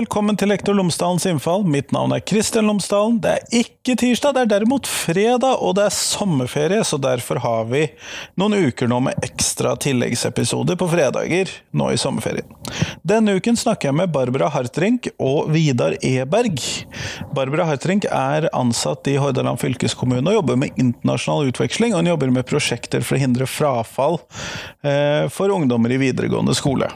velkommen 0.00 0.36
til 0.38 0.48
Lektor 0.48 0.72
Lomsdalens 0.72 1.26
innfall. 1.28 1.66
Mitt 1.68 1.90
navn 1.92 2.14
er 2.16 2.22
Kristian 2.24 2.70
Lomsdalen. 2.70 3.18
Det 3.20 3.34
er 3.34 3.58
ikke 3.58 3.98
tirsdag, 4.00 4.32
det 4.32 4.44
er 4.46 4.50
derimot 4.54 4.88
fredag, 4.88 5.60
og 5.60 5.74
det 5.76 5.84
er 5.88 5.92
sommerferie, 5.92 6.80
så 6.88 6.96
derfor 7.00 7.42
har 7.44 7.66
vi 7.68 7.82
noen 8.40 8.70
uker 8.70 8.88
nå 8.88 9.02
med 9.04 9.26
ekstra 9.26 9.74
tilleggsepisoder 9.82 10.78
på 10.80 10.88
fredager 10.88 11.52
nå 11.76 11.90
i 11.92 12.00
sommerferien. 12.00 12.48
Denne 13.04 13.36
uken 13.36 13.60
snakker 13.60 13.90
jeg 13.90 13.98
med 14.00 14.14
Barbara 14.14 14.48
Hartrink 14.54 15.10
og 15.20 15.52
Vidar 15.52 15.98
Eberg. 16.00 16.64
Barbara 17.36 17.68
Hartrink 17.68 18.08
er 18.08 18.48
ansatt 18.56 19.10
i 19.10 19.18
Hordaland 19.20 19.60
fylkeskommune 19.60 20.32
og 20.32 20.40
jobber 20.40 20.62
med 20.64 20.80
internasjonal 20.80 21.52
utveksling, 21.52 21.92
og 21.92 22.06
hun 22.06 22.14
jobber 22.14 22.36
med 22.40 22.48
prosjekter 22.48 23.04
for 23.04 23.18
å 23.18 23.24
hindre 23.26 23.50
frafall 23.50 24.22
eh, 24.80 25.26
for 25.28 25.52
ungdommer 25.52 25.92
i 25.92 26.00
videregående 26.08 26.56
skole. 26.56 26.88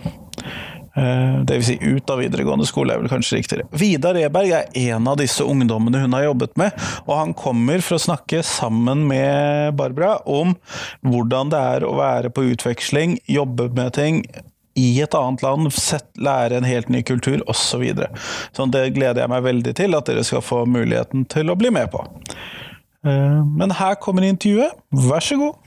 Eh, 0.96 1.40
det 1.42 1.58
vil 1.58 1.66
si 1.66 1.78
ut 1.80 2.10
av 2.10 2.20
videregående 2.22 2.66
skole, 2.68 2.94
er 2.94 3.02
vel 3.02 3.10
kanskje 3.10 3.40
riktigere. 3.40 3.66
Vidar 3.74 4.18
Eberg 4.20 4.54
er 4.54 4.80
en 4.92 5.10
av 5.10 5.18
disse 5.18 5.42
ungdommene 5.42 6.04
hun 6.04 6.14
har 6.14 6.28
jobbet 6.28 6.54
med, 6.60 6.74
og 7.08 7.14
han 7.18 7.34
kommer 7.38 7.82
for 7.82 7.98
å 7.98 8.04
snakke 8.06 8.44
sammen 8.46 9.06
med 9.10 9.74
Barbara 9.78 10.20
om 10.30 10.54
hvordan 11.02 11.50
det 11.54 11.62
er 11.74 11.86
å 11.88 11.96
være 11.98 12.30
på 12.34 12.46
utveksling, 12.54 13.18
jobbe 13.26 13.72
med 13.74 13.94
ting 13.98 14.22
i 14.78 14.88
et 15.02 15.14
annet 15.14 15.42
land, 15.42 15.70
sett, 15.74 16.08
lære 16.18 16.58
en 16.58 16.66
helt 16.66 16.90
ny 16.90 17.02
kultur 17.06 17.42
osv. 17.46 17.74
Så 17.74 17.78
videre. 17.82 18.10
så 18.54 18.66
det 18.70 18.92
gleder 18.94 19.24
jeg 19.24 19.32
meg 19.32 19.42
veldig 19.42 19.72
til, 19.74 19.96
at 19.98 20.06
dere 20.06 20.22
skal 20.26 20.44
få 20.44 20.62
muligheten 20.66 21.24
til 21.30 21.50
å 21.50 21.56
bli 21.58 21.72
med 21.74 21.90
på. 21.90 22.04
Eh, 23.06 23.40
men 23.42 23.74
her 23.80 23.98
kommer 24.02 24.26
intervjuet, 24.26 24.78
vær 25.08 25.24
så 25.24 25.38
god. 25.40 25.63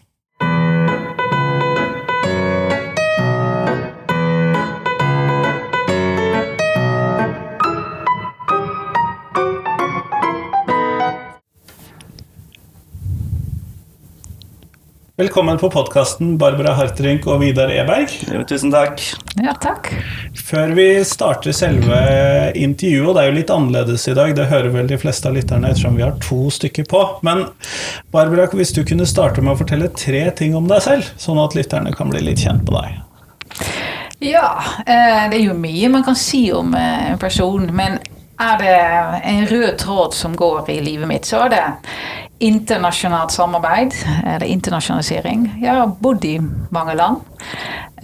Velkommen 15.17 15.57
på 15.57 15.69
podkasten, 15.73 16.35
Barbara 16.37 16.75
Hartrink 16.77 17.23
og 17.25 17.39
Vidar 17.41 17.71
Eberg. 17.73 18.11
Jo, 18.29 18.43
tusen 18.45 18.69
takk. 18.69 19.01
Ja, 19.41 19.55
takk. 19.57 19.87
Før 20.37 20.75
vi 20.77 20.83
starter 21.09 21.55
selve 21.57 22.01
intervjuet, 22.53 23.07
og 23.07 23.15
det 23.17 23.23
er 23.23 23.31
jo 23.31 23.37
litt 23.39 23.53
annerledes 23.55 24.05
i 24.11 24.13
dag, 24.13 24.35
det 24.37 24.45
hører 24.51 24.69
vel 24.75 24.91
de 24.91 24.99
fleste 25.01 25.25
av 25.25 25.33
lytterne 25.33 25.71
ettersom 25.71 25.97
vi 25.97 26.03
har 26.05 26.13
to 26.21 26.51
stykker 26.53 26.85
på, 26.91 27.01
men 27.25 27.47
Barbara, 28.13 28.45
hvis 28.53 28.75
du 28.77 28.83
kunne 28.85 29.07
starte 29.09 29.41
med 29.41 29.55
å 29.55 29.57
fortelle 29.63 29.89
tre 29.97 30.21
ting 30.37 30.53
om 30.53 30.69
deg 30.69 30.85
selv, 30.85 31.09
sånn 31.17 31.41
at 31.41 31.57
lytterne 31.57 31.95
kan 31.97 32.13
bli 32.13 32.21
litt 32.27 32.45
kjent 32.45 32.69
med 32.69 32.77
deg. 32.77 33.65
Ja, 34.21 34.51
eh, 34.85 35.23
det 35.33 35.39
er 35.39 35.47
jo 35.47 35.57
mye 35.57 35.89
man 35.97 36.05
kan 36.05 36.21
si 36.27 36.51
om 36.53 36.77
eh, 36.77 37.09
en 37.15 37.17
person, 37.17 37.65
men 37.73 37.97
er 38.37 38.61
det 38.61 38.77
en 39.33 39.49
rød 39.49 39.79
tråd 39.81 40.13
som 40.13 40.37
går 40.37 40.69
i 40.69 40.77
livet 40.85 41.09
mitt, 41.09 41.25
så 41.25 41.47
er 41.47 41.55
det 41.57 41.65
internasjonalt 42.39 43.31
samarbeid, 43.31 43.93
eller 44.25 44.45
internasjonalisering. 44.45 45.47
Jeg 45.61 45.73
har 45.73 45.95
bodd 46.01 46.25
i 46.25 46.37
mange 46.71 46.95
land, 46.97 47.23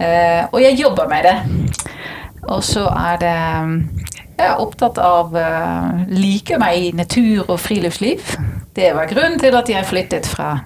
eh, 0.00 0.44
og 0.50 0.60
jeg 0.62 0.80
jobber 0.80 1.08
med 1.08 1.28
det. 1.28 1.36
Og 2.48 2.64
så 2.64 2.88
er 2.88 3.16
det 3.22 3.36
Jeg 4.34 4.48
er 4.50 4.58
opptatt 4.58 4.98
av 4.98 5.30
å 5.30 5.42
Liker 6.10 6.58
meg 6.58 6.76
i 6.76 6.92
natur 6.92 7.44
og 7.46 7.60
friluftsliv. 7.62 8.34
Det 8.74 8.88
var 8.96 9.06
grunnen 9.06 9.38
til 9.38 9.54
at 9.54 9.68
jeg 9.70 9.86
flyttet 9.86 10.26
fra 10.26 10.58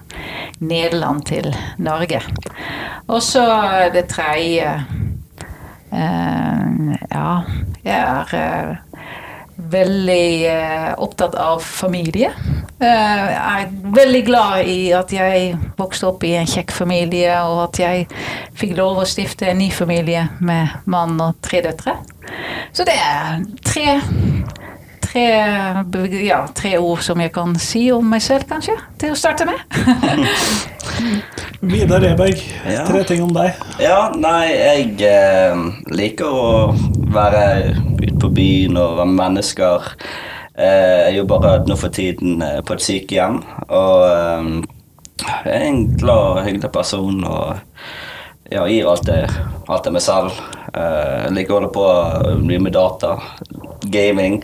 Nederland 0.59 1.21
til 1.29 1.53
Norge. 1.77 2.23
Og 3.07 3.21
så 3.21 3.45
det 3.93 4.07
tredje 4.09 4.73
Ja, 5.91 7.29
jeg 7.85 7.93
er 7.93 8.81
veldig 9.59 10.47
eh, 10.47 10.93
opptatt 10.97 11.35
av 11.35 11.59
familie. 11.59 12.31
Eh, 12.79 13.25
jeg 13.33 13.65
er 13.65 13.73
veldig 13.95 14.21
glad 14.27 14.69
i 14.71 14.77
at 14.95 15.11
jeg 15.13 15.57
vokste 15.79 16.07
opp 16.09 16.23
i 16.23 16.35
en 16.39 16.47
kjekk 16.49 16.71
familie, 16.75 17.33
og 17.43 17.65
at 17.67 17.81
jeg 17.81 18.05
fikk 18.59 18.77
lov 18.77 19.01
å 19.01 19.07
stifte 19.09 19.49
en 19.51 19.59
ny 19.59 19.69
familie 19.73 20.29
med 20.39 20.79
mann 20.89 21.19
og 21.23 21.41
tre 21.43 21.63
døtre. 21.65 21.97
Så 22.71 22.85
det 22.87 22.95
er 22.95 23.43
tre, 23.65 23.97
tre, 25.03 25.27
ja, 26.23 26.43
tre 26.55 26.77
ord 26.77 27.03
som 27.03 27.19
jeg 27.19 27.33
kan 27.35 27.57
si 27.59 27.89
om 27.91 28.07
meg 28.13 28.23
selv, 28.23 28.47
kanskje, 28.49 28.77
til 29.01 29.15
å 29.15 29.19
starte 29.19 29.49
med. 29.49 29.59
Vidar 31.73 32.05
Eberg, 32.07 32.39
ja. 32.63 32.85
tre 32.87 33.03
ting 33.07 33.25
om 33.25 33.35
deg. 33.35 33.59
Ja, 33.83 34.05
nei, 34.15 34.45
jeg 34.55 34.95
eh, 35.09 35.63
liker 35.91 36.31
å 36.31 36.51
være 37.11 37.88
ute 38.09 38.19
på 38.21 38.33
byen 38.35 38.77
og 38.81 38.97
være 38.99 39.15
mennesker. 39.15 39.89
Eh, 40.59 41.07
jeg 41.07 41.21
jobber 41.21 41.63
nå 41.69 41.77
for 41.79 41.93
tiden 41.95 42.43
eh, 42.43 42.59
på 42.65 42.75
et 42.75 42.83
sykehjem, 42.83 43.39
og 43.71 44.03
eh, 44.09 44.49
jeg 45.23 45.53
er 45.53 45.65
en 45.69 45.83
glad 45.99 46.25
og 46.33 46.43
hyggelig 46.43 46.71
person. 46.75 47.23
og 47.23 47.59
ja, 48.49 48.63
gir 48.65 48.87
alt 48.89 49.05
det, 49.05 49.21
alt 49.69 49.85
det 49.85 49.93
meg 49.93 50.01
selv. 50.01 50.37
Jeg 50.73 51.33
liker 51.35 51.53
å 51.53 51.57
holde 51.59 51.69
på 51.75 51.83
mye 52.41 52.61
med 52.65 52.73
data, 52.73 53.11
gaming, 53.93 54.39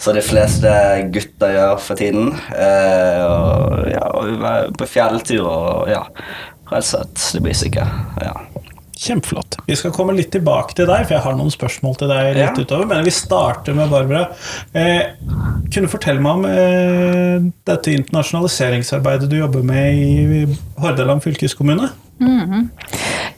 som 0.00 0.16
de 0.16 0.22
fleste 0.24 0.72
gutter 1.12 1.52
gjør 1.58 1.74
for 1.84 2.00
tiden. 2.00 2.32
Og, 2.32 3.84
ja, 3.92 4.06
og 4.16 4.78
på 4.80 4.88
fjelltur 4.88 5.44
og 5.44 5.92
ja, 5.92 6.06
rett 6.72 6.80
og 6.80 6.88
slett 6.88 7.26
det 7.36 7.44
basice. 7.50 7.84
Ja. 8.24 8.32
Kjempeflott. 9.00 9.56
Vi 9.64 9.76
skal 9.80 9.94
komme 9.96 10.12
litt 10.12 10.28
tilbake 10.34 10.74
til 10.76 10.84
deg, 10.90 11.06
for 11.06 11.16
jeg 11.16 11.24
har 11.24 11.36
noen 11.38 11.52
spørsmål 11.52 11.94
til 12.02 12.10
deg 12.10 12.34
litt 12.36 12.42
ja. 12.44 12.66
utover. 12.66 12.84
Men 12.90 13.06
vi 13.06 13.14
starter 13.16 13.76
med 13.76 13.88
Barbara. 13.88 14.26
Eh, 14.76 15.14
kunne 15.72 15.88
du 15.88 15.92
fortelle 15.92 16.20
meg 16.20 16.36
om 16.36 16.44
eh, 16.50 17.48
dette 17.70 17.94
internasjonaliseringsarbeidet 17.96 19.30
du 19.30 19.38
jobber 19.38 19.64
med 19.64 19.96
i 19.96 20.44
Hordaland 20.82 21.24
fylkeskommune? 21.24 21.88
Mm 22.20 22.40
-hmm. 22.40 22.68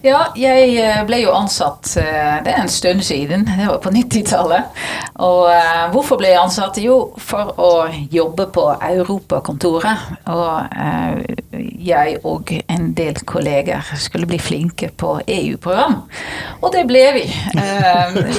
Ja, 0.03 0.33
jeg 0.35 0.73
eh, 0.83 1.05
ble 1.07 1.21
jo 1.23 1.31
ansatt 1.31 1.93
eh, 2.01 2.41
Det 2.43 2.51
er 2.51 2.65
en 2.65 2.69
stund 2.69 3.05
siden. 3.07 3.45
Det 3.47 3.69
var 3.69 3.79
på 3.79 3.93
90-tallet. 3.95 4.81
Og 5.23 5.45
uh, 5.47 5.91
hvorfor 5.93 6.19
ble 6.19 6.33
jeg 6.33 6.41
ansatt? 6.41 6.81
Jo, 6.83 6.97
for 7.19 7.53
å 7.61 7.71
jobbe 8.11 8.49
på 8.51 8.65
Europakontoret. 8.83 10.09
Og 10.33 10.75
jeg 11.79 12.17
og 12.25 12.51
en 12.51 12.89
del 12.97 13.21
kolleger 13.29 13.93
skulle 13.95 14.27
bli 14.27 14.41
flinke 14.43 14.89
på 14.99 15.21
EU-program. 15.29 16.01
Og 16.63 16.73
det 16.75 16.87
ble 16.91 17.05
vi. 17.21 17.27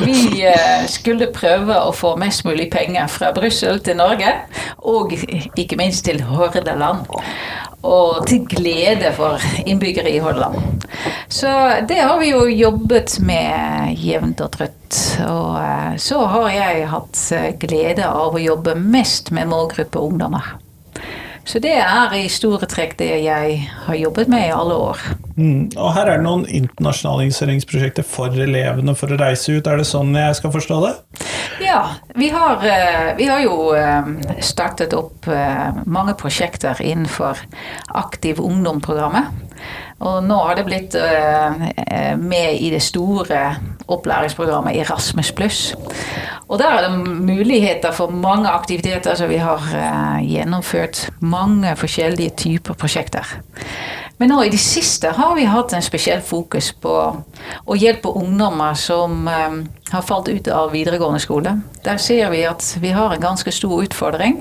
Vi 0.04 0.44
skulle 0.92 1.32
prøve 1.32 1.78
å 1.78 1.94
få 1.96 2.16
mest 2.20 2.44
mulig 2.44 2.68
penger 2.74 3.08
fra 3.08 3.32
Brussel 3.36 3.80
til 3.86 4.00
Norge, 4.02 4.34
og 4.84 5.14
ikke 5.56 5.80
minst 5.80 6.04
til 6.10 6.24
Hordaland 6.28 7.06
og 7.84 8.28
til 8.28 8.46
glede 8.48 9.12
for 9.16 9.40
innbyggere 9.68 10.12
i 10.12 10.20
Hordaland. 10.24 10.33
Så 11.28 11.50
det 11.88 12.00
har 12.02 12.20
vi 12.20 12.32
jo 12.32 12.46
jobbet 12.50 13.18
med 13.26 13.96
jevnt 14.00 14.42
og 14.44 14.52
trutt. 14.58 15.00
Og 15.26 15.58
eh, 15.60 15.96
så 15.98 16.24
har 16.30 16.50
jeg 16.54 16.88
hatt 16.92 17.22
eh, 17.36 17.50
glede 17.62 18.08
av 18.10 18.36
å 18.38 18.44
jobbe 18.44 18.76
mest 18.80 19.32
med 19.36 19.50
målgruppe 19.52 20.00
ungdommer. 20.00 20.56
Så 21.46 21.60
det 21.60 21.76
er 21.82 22.14
i 22.16 22.30
store 22.32 22.68
trekk 22.72 22.96
det 23.02 23.10
jeg 23.26 23.58
har 23.88 24.00
jobbet 24.00 24.32
med 24.32 24.48
i 24.48 24.56
alle 24.56 24.78
år. 24.90 25.02
Mm. 25.38 25.72
Og 25.74 25.94
her 25.96 26.10
er 26.10 26.20
det 26.20 26.26
noen 26.28 26.46
internasjonaliseringsprosjekter 26.46 28.06
for 28.06 28.36
elevene 28.38 28.94
for 28.98 29.14
å 29.14 29.18
reise 29.18 29.56
ut. 29.56 29.68
Er 29.68 29.82
det 29.82 29.88
sånn 29.90 30.14
jeg 30.18 30.38
skal 30.38 30.54
forstå 30.54 30.80
det? 30.84 30.94
Ja, 31.64 31.96
vi 32.16 32.30
har, 32.30 32.66
eh, 32.66 33.16
vi 33.18 33.26
har 33.30 33.42
jo 33.42 33.74
eh, 33.78 34.10
startet 34.42 34.94
opp 34.98 35.28
eh, 35.28 35.74
mange 35.86 36.14
prosjekter 36.20 36.82
innenfor 36.82 37.40
Aktiv 37.94 38.40
ungdom-programmet. 38.42 39.42
Og 40.04 40.24
nå 40.26 40.38
har 40.44 40.58
det 40.58 40.66
blitt 40.68 40.96
med 42.20 42.58
i 42.60 42.72
det 42.74 42.82
store 42.84 43.38
opplæringsprogrammet 43.88 44.76
Erasmus 44.82 45.30
pluss. 45.32 45.60
Og 46.50 46.58
der 46.60 46.74
er 46.74 46.88
det 46.88 47.14
muligheter 47.24 47.94
for 47.96 48.12
mange 48.12 48.50
aktiviteter, 48.52 49.16
så 49.16 49.30
vi 49.30 49.38
har 49.40 49.64
gjennomført 50.26 51.06
mange 51.22 51.76
forskjellige 51.80 52.36
typer 52.44 52.76
prosjekter. 52.76 53.38
Men 54.24 54.30
nå 54.32 54.44
i 54.48 54.50
det 54.54 54.62
siste 54.64 55.10
har 55.18 55.34
vi 55.36 55.44
hatt 55.52 55.74
en 55.76 55.84
spesiell 55.84 56.22
fokus 56.24 56.70
på 56.80 56.92
å 57.68 57.76
hjelpe 57.76 58.14
ungdommer 58.16 58.78
som 58.80 59.26
um, 59.28 59.58
har 59.90 60.06
falt 60.08 60.30
ut 60.32 60.48
av 60.48 60.72
videregående 60.72 61.20
skole. 61.20 61.58
Der 61.84 62.00
ser 62.00 62.32
vi 62.32 62.46
at 62.48 62.64
vi 62.80 62.94
har 62.96 63.12
en 63.12 63.26
ganske 63.26 63.52
stor 63.52 63.84
utfordring. 63.84 64.38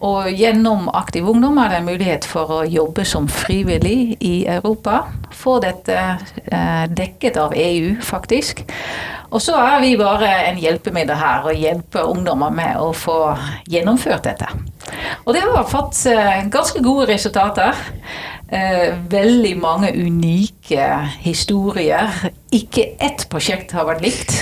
Og 0.00 0.32
gjennom 0.32 0.88
Aktiv 0.96 1.28
Ungdom 1.28 1.60
er 1.60 1.68
det 1.68 1.82
en 1.82 1.90
mulighet 1.90 2.24
for 2.24 2.56
å 2.56 2.62
jobbe 2.64 3.04
som 3.04 3.28
frivillig 3.28 4.16
i 4.24 4.46
Europa. 4.48 5.02
Få 5.36 5.58
dette 5.60 6.00
uh, 6.16 6.88
dekket 6.88 7.36
av 7.36 7.52
EU, 7.52 7.92
faktisk. 8.00 8.64
Og 9.28 9.44
så 9.44 9.60
er 9.60 9.80
vi 9.84 9.92
bare 10.00 10.32
en 10.48 10.64
hjelpemiddel 10.64 11.20
her 11.20 11.52
og 11.52 11.60
hjelper 11.60 12.08
ungdommer 12.16 12.56
med 12.56 12.80
å 12.80 12.94
få 12.96 13.20
gjennomført 13.68 14.24
dette. 14.32 14.48
Og 15.26 15.36
det 15.36 15.44
har 15.44 15.68
fått 15.68 16.00
uh, 16.08 16.46
ganske 16.48 16.80
gode 16.80 17.12
resultater. 17.12 17.76
Eh, 18.52 18.98
veldig 19.08 19.54
mange 19.56 19.88
unike 19.96 20.86
historier 21.24 22.10
ikke 22.52 22.84
ett 23.00 23.24
prosjekt 23.32 23.72
har 23.72 23.86
vært 23.88 24.02
likt. 24.04 24.34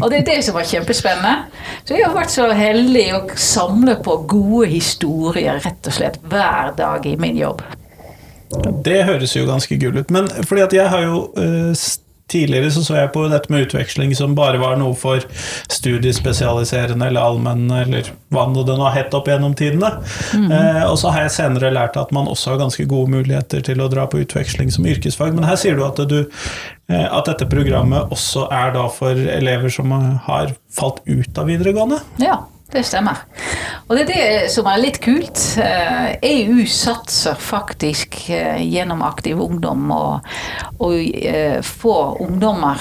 Og 0.00 0.06
det 0.08 0.22
er 0.22 0.28
det 0.30 0.36
som 0.46 0.56
var 0.56 0.64
kjempespennende. 0.64 1.50
Så 1.84 1.98
jeg 1.98 2.06
har 2.06 2.16
vært 2.16 2.32
så 2.32 2.46
heldig 2.56 3.04
å 3.18 3.20
samle 3.36 3.98
på 4.00 4.16
gode 4.30 4.70
historier 4.72 5.60
rett 5.60 5.90
og 5.92 5.96
slett 5.98 6.16
hver 6.32 6.72
dag 6.78 7.04
i 7.04 7.18
min 7.20 7.36
jobb. 7.36 7.60
Det 8.80 9.02
høres 9.06 9.36
jo 9.36 9.44
ganske 9.46 9.76
gull 9.82 10.00
ut. 10.00 10.08
Men 10.08 10.32
fordi 10.40 10.64
at 10.64 10.78
jeg 10.80 10.88
har 10.94 11.04
jo 11.04 11.20
uh, 11.36 11.76
Tidligere 12.30 12.70
så, 12.74 12.84
så 12.86 12.98
jeg 12.98 13.12
på 13.14 13.24
dette 13.30 13.52
med 13.52 13.66
utveksling 13.66 14.14
som 14.16 14.36
bare 14.38 14.60
var 14.62 14.78
noe 14.80 14.94
for 14.98 15.24
studiespesialiserende 15.72 17.08
eller 17.10 17.24
allmenne 17.24 17.82
eller 17.84 18.10
hva 18.30 18.46
nå 18.50 18.64
den 18.68 18.82
har 18.84 18.94
hett 18.94 19.14
opp 19.16 19.28
gjennom 19.30 19.56
tidene. 19.58 19.92
Mm. 20.36 20.46
Eh, 20.54 20.84
og 20.86 20.96
så 21.00 21.14
har 21.14 21.26
jeg 21.26 21.36
senere 21.38 21.72
lært 21.74 21.98
at 22.00 22.12
man 22.14 22.30
også 22.30 22.54
har 22.54 22.62
ganske 22.62 22.86
gode 22.90 23.10
muligheter 23.16 23.64
til 23.66 23.82
å 23.82 23.90
dra 23.90 24.06
på 24.10 24.22
utveksling 24.22 24.70
som 24.74 24.86
yrkesfag. 24.88 25.34
Men 25.36 25.48
her 25.48 25.58
sier 25.60 25.78
du 25.78 25.84
at, 25.86 26.00
du, 26.10 26.20
eh, 26.92 27.06
at 27.06 27.30
dette 27.30 27.48
programmet 27.50 28.14
også 28.14 28.46
er 28.54 28.74
da 28.78 28.86
for 28.94 29.18
elever 29.40 29.72
som 29.72 29.92
har 30.26 30.54
falt 30.74 31.02
ut 31.10 31.38
av 31.38 31.50
videregående? 31.50 32.00
Ja. 32.22 32.38
Det 32.70 32.84
stemmer. 32.86 33.24
Og 33.88 33.96
det 33.96 34.04
er 34.04 34.10
det 34.10 34.50
som 34.54 34.68
er 34.70 34.78
litt 34.78 35.00
kult. 35.02 35.40
EU 35.58 36.58
eh, 36.60 36.60
e 36.62 36.66
satser 36.70 37.34
faktisk 37.34 38.20
eh, 38.30 38.60
gjennom 38.62 39.02
Aktiv 39.02 39.40
Ungdom 39.42 39.90
og, 39.90 40.28
og 40.78 41.64
få 41.66 41.94
ungdommer 42.22 42.78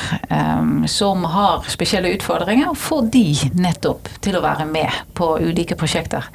som 0.88 1.24
har 1.34 1.66
spesielle 1.72 2.12
utfordringer, 2.14 2.76
få 2.78 3.02
de 3.12 3.34
nettopp 3.58 4.12
til 4.22 4.38
å 4.38 4.44
være 4.44 4.68
med 4.70 5.02
på 5.18 5.32
ulike 5.42 5.78
prosjekter. 5.80 6.30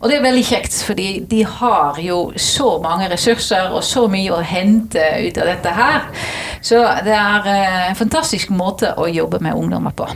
Og 0.00 0.08
det 0.08 0.18
er 0.18 0.24
veldig 0.24 0.46
kjekt, 0.48 0.80
fordi 0.86 1.10
de 1.28 1.42
har 1.48 2.00
jo 2.00 2.32
så 2.40 2.76
mange 2.84 3.10
ressurser 3.12 3.70
og 3.70 3.84
så 3.84 4.06
mye 4.12 4.32
å 4.32 4.42
hente 4.44 5.04
ut 5.28 5.40
av 5.42 5.52
dette 5.52 5.76
her. 5.76 6.08
Så 6.64 6.80
det 7.04 7.14
er 7.16 7.52
en 7.90 8.00
fantastisk 8.00 8.52
måte 8.56 8.96
å 8.96 9.08
jobbe 9.12 9.44
med 9.44 9.56
ungdommer 9.56 9.94
på. 9.96 10.08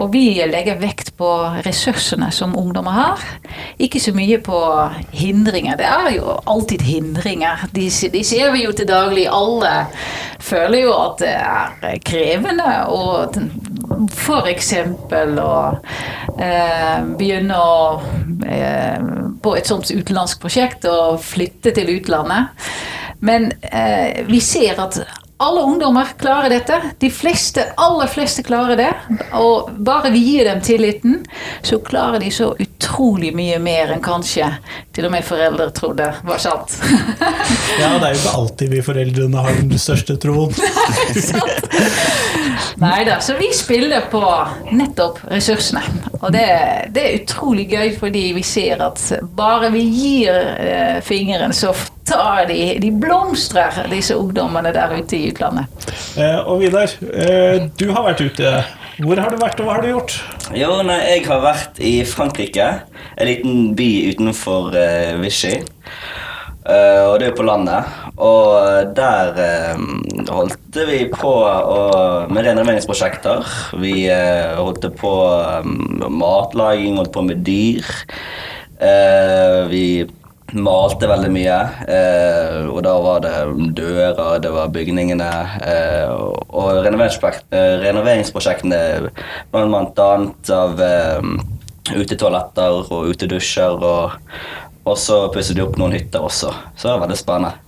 Og 0.00 0.12
vi 0.14 0.24
legger 0.48 0.80
vekt 0.80 1.12
på 1.18 1.28
ressursene 1.66 2.30
som 2.32 2.54
ungdommer 2.58 2.96
har, 2.96 3.24
ikke 3.82 4.00
så 4.00 4.14
mye 4.16 4.38
på 4.44 4.58
hindringer. 5.12 5.76
Det 5.80 5.88
er 5.88 6.08
jo 6.16 6.38
alltid 6.48 6.84
hindringer. 6.86 7.66
De, 7.76 7.88
de 7.90 8.24
ser 8.24 8.52
vi 8.54 8.64
jo 8.64 8.72
til 8.76 8.88
daglig. 8.88 9.26
Alle 9.28 9.86
føler 10.42 10.86
jo 10.86 10.94
at 10.96 11.20
det 11.22 11.34
er 11.36 12.00
krevende 12.06 12.70
å 12.88 13.02
f.eks. 14.08 14.72
å 15.42 15.54
eh, 16.38 16.98
begynne 17.18 17.58
å 17.58 17.76
eh, 18.48 19.10
på 19.42 19.54
et 19.58 19.68
sånt 19.68 19.90
utenlandsk 19.90 20.42
prosjekt 20.42 20.86
og 20.88 21.20
flytte 21.24 21.74
til 21.76 21.92
utlandet. 21.98 22.70
Men 23.22 23.52
eh, 23.62 24.24
vi 24.26 24.40
ser 24.42 24.80
at 24.82 25.02
alle 25.36 25.60
ungdommer 25.60 26.06
klarer 26.18 26.50
dette. 26.50 26.76
De 26.98 27.10
fleste, 27.10 27.64
aller 27.76 28.06
fleste 28.06 28.42
klarer 28.46 28.76
det. 28.76 28.90
Og 29.34 29.70
bare 29.82 30.12
vi 30.14 30.20
gir 30.22 30.46
dem 30.46 30.60
tilliten, 30.62 31.24
så 31.62 31.80
klarer 31.82 32.22
de 32.22 32.30
så 32.30 32.52
utrolig 32.62 33.32
mye 33.34 33.58
mer 33.62 33.90
enn 33.94 34.04
kanskje 34.04 34.46
til 34.94 35.08
og 35.08 35.14
med 35.14 35.26
foreldre 35.26 35.70
trodde 35.74 36.12
var 36.28 36.42
sant. 36.42 36.76
ja, 37.80 37.90
det 37.98 38.06
er 38.06 38.14
jo 38.14 38.20
ikke 38.20 38.36
alltid 38.38 38.74
vi 38.76 38.84
foreldrene 38.86 39.42
har 39.46 39.58
den 39.58 39.82
største 39.82 40.16
troen. 40.22 40.54
Nei 42.82 43.02
da, 43.08 43.18
så 43.22 43.34
vi 43.38 43.50
spiller 43.56 44.06
på 44.12 44.22
nettopp 44.70 45.24
ressursene. 45.30 45.82
Og 46.22 46.30
det, 46.32 46.44
det, 46.94 47.02
er 47.02 47.16
utrolig 47.18 47.66
gøy 47.72 47.96
fordi 47.98 48.28
vi 48.36 48.44
ser 48.46 48.82
at 48.84 49.00
bare 49.36 49.72
vi 49.74 49.82
gir 49.90 50.36
eh, 50.38 51.00
fingeren, 51.02 51.54
så 51.54 51.72
tar 52.06 52.46
de 52.46 52.76
De 52.82 52.90
blomstrer, 53.02 53.82
disse 53.90 54.16
ungdommene 54.18 54.72
der 54.74 54.94
ute 54.94 55.18
i 55.18 55.32
utlandet. 55.32 55.90
Eh, 56.18 56.38
og 56.38 56.62
Vidar, 56.62 56.94
eh, 57.10 57.66
du 57.78 57.90
har 57.90 58.06
vært 58.06 58.22
ute. 58.22 58.54
Hvor 59.02 59.18
har 59.18 59.32
du 59.32 59.38
vært, 59.40 59.60
og 59.60 59.66
hva 59.66 59.76
har 59.78 59.82
du 59.82 59.88
gjort? 59.88 60.16
Jo, 60.54 60.74
nei, 60.86 61.00
Jeg 61.16 61.26
har 61.26 61.42
vært 61.42 61.80
i 61.82 61.94
Frankrike. 62.06 62.68
En 63.16 63.26
liten 63.26 63.72
by 63.76 63.90
utenfor 64.12 64.76
eh, 64.78 65.14
Vichy. 65.22 65.56
Uh, 66.62 67.10
og 67.10 67.16
det 67.18 67.26
er 67.28 67.34
på 67.34 67.42
landet. 67.46 67.82
Og 68.22 68.94
der 68.94 69.34
uh, 69.34 69.76
holdt 70.30 70.76
vi 70.88 71.10
på 71.10 71.32
med 72.30 72.46
renoveringsprosjekter. 72.46 73.42
Vi 73.82 74.08
holdt 74.08 74.96
på 74.98 75.12
med 75.66 76.10
matlaging, 76.22 76.96
holdt 77.00 77.12
på 77.14 77.22
med 77.26 77.36
dyr. 77.46 77.84
vi 79.70 80.06
malte 80.52 81.08
veldig 81.08 81.30
mye. 81.32 81.58
og 82.72 82.82
da 82.84 83.00
var 83.04 83.20
det 83.24 83.34
dører, 83.78 84.38
det 84.42 84.50
var 84.52 84.68
bygningene. 84.74 85.30
og 86.48 86.82
renoveringsprosjektene 86.82 89.10
blant 89.52 89.98
annet 90.02 90.50
av 90.50 90.80
utetoaletter 91.92 92.92
og 92.92 93.06
utedusjer 93.12 93.72
og 93.82 94.10
og 94.84 94.96
så 94.98 95.26
pusset 95.34 95.58
de 95.58 95.64
opp 95.64 95.76
noen 95.80 95.96
hytter 95.96 96.24
også. 96.24 96.52
Så 96.76 96.88
det 96.88 96.94
var 96.94 97.04
veldig 97.06 97.20
spennende. 97.20 97.58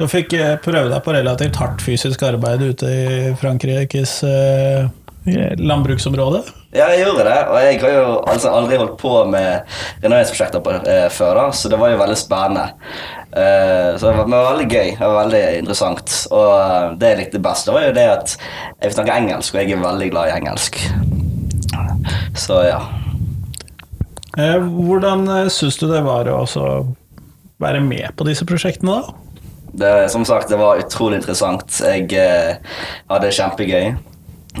Du 0.00 0.06
fikk 0.08 0.32
prøve 0.64 0.88
deg 0.88 1.02
på 1.04 1.12
relativt 1.12 1.58
hardt 1.60 1.82
fysisk 1.84 2.22
arbeid 2.24 2.62
ute 2.64 2.88
i 2.88 3.32
Frankrikes 3.36 4.14
eh, 4.24 4.88
landbruksområde? 5.60 6.40
Ja, 6.72 6.86
jeg 6.94 7.04
gjorde 7.04 7.26
det. 7.26 7.38
Og 7.50 7.56
jeg 7.64 7.80
har 7.82 7.94
jo 7.94 8.04
altså 8.30 8.52
aldri 8.54 8.78
holdt 8.80 8.96
på 9.00 9.12
med 9.30 9.66
renoveringsprosjekter 10.02 10.78
eh, 10.80 11.08
før, 11.12 11.34
da, 11.36 11.46
så 11.52 11.68
det 11.68 11.80
var 11.80 11.92
jo 11.92 11.98
veldig 12.00 12.18
spennende. 12.18 12.70
Eh, 13.30 13.90
så 13.98 14.06
det 14.06 14.14
var, 14.16 14.24
det 14.24 14.36
var, 14.36 14.48
veldig 14.52 14.68
gøy. 14.70 14.94
Det 14.94 15.02
var 15.02 15.18
veldig 15.18 15.42
interessant. 15.58 16.16
Og 16.30 16.96
det 17.00 17.12
jeg 17.12 17.20
likte 17.24 17.42
best, 17.44 17.68
det 17.68 17.76
var 17.76 17.88
jo 17.88 17.98
det 17.98 18.06
at 18.14 18.36
jeg 18.38 18.94
snakker 18.94 18.96
snakke 19.00 19.18
engelsk, 19.20 19.54
og 19.54 19.60
jeg 19.60 19.76
er 19.76 19.84
veldig 19.84 20.10
glad 20.14 20.30
i 20.30 20.36
engelsk. 20.38 20.80
Så 22.38 22.62
ja. 22.64 22.80
Eh, 24.40 24.58
hvordan 24.60 25.26
eh, 25.28 25.48
syns 25.52 25.78
du 25.80 25.88
det 25.90 26.00
var 26.06 26.30
å 26.32 26.44
være 27.60 27.82
med 27.84 28.14
på 28.16 28.26
disse 28.28 28.46
prosjektene, 28.48 29.00
da? 29.00 29.16
Det, 29.70 30.10
som 30.10 30.24
sagt, 30.26 30.50
det 30.50 30.58
var 30.58 30.80
utrolig 30.82 31.20
interessant. 31.20 31.76
Jeg 31.84 32.08
eh, 32.18 32.56
hadde 33.10 33.26
det 33.28 33.36
kjempegøy. 33.36 33.92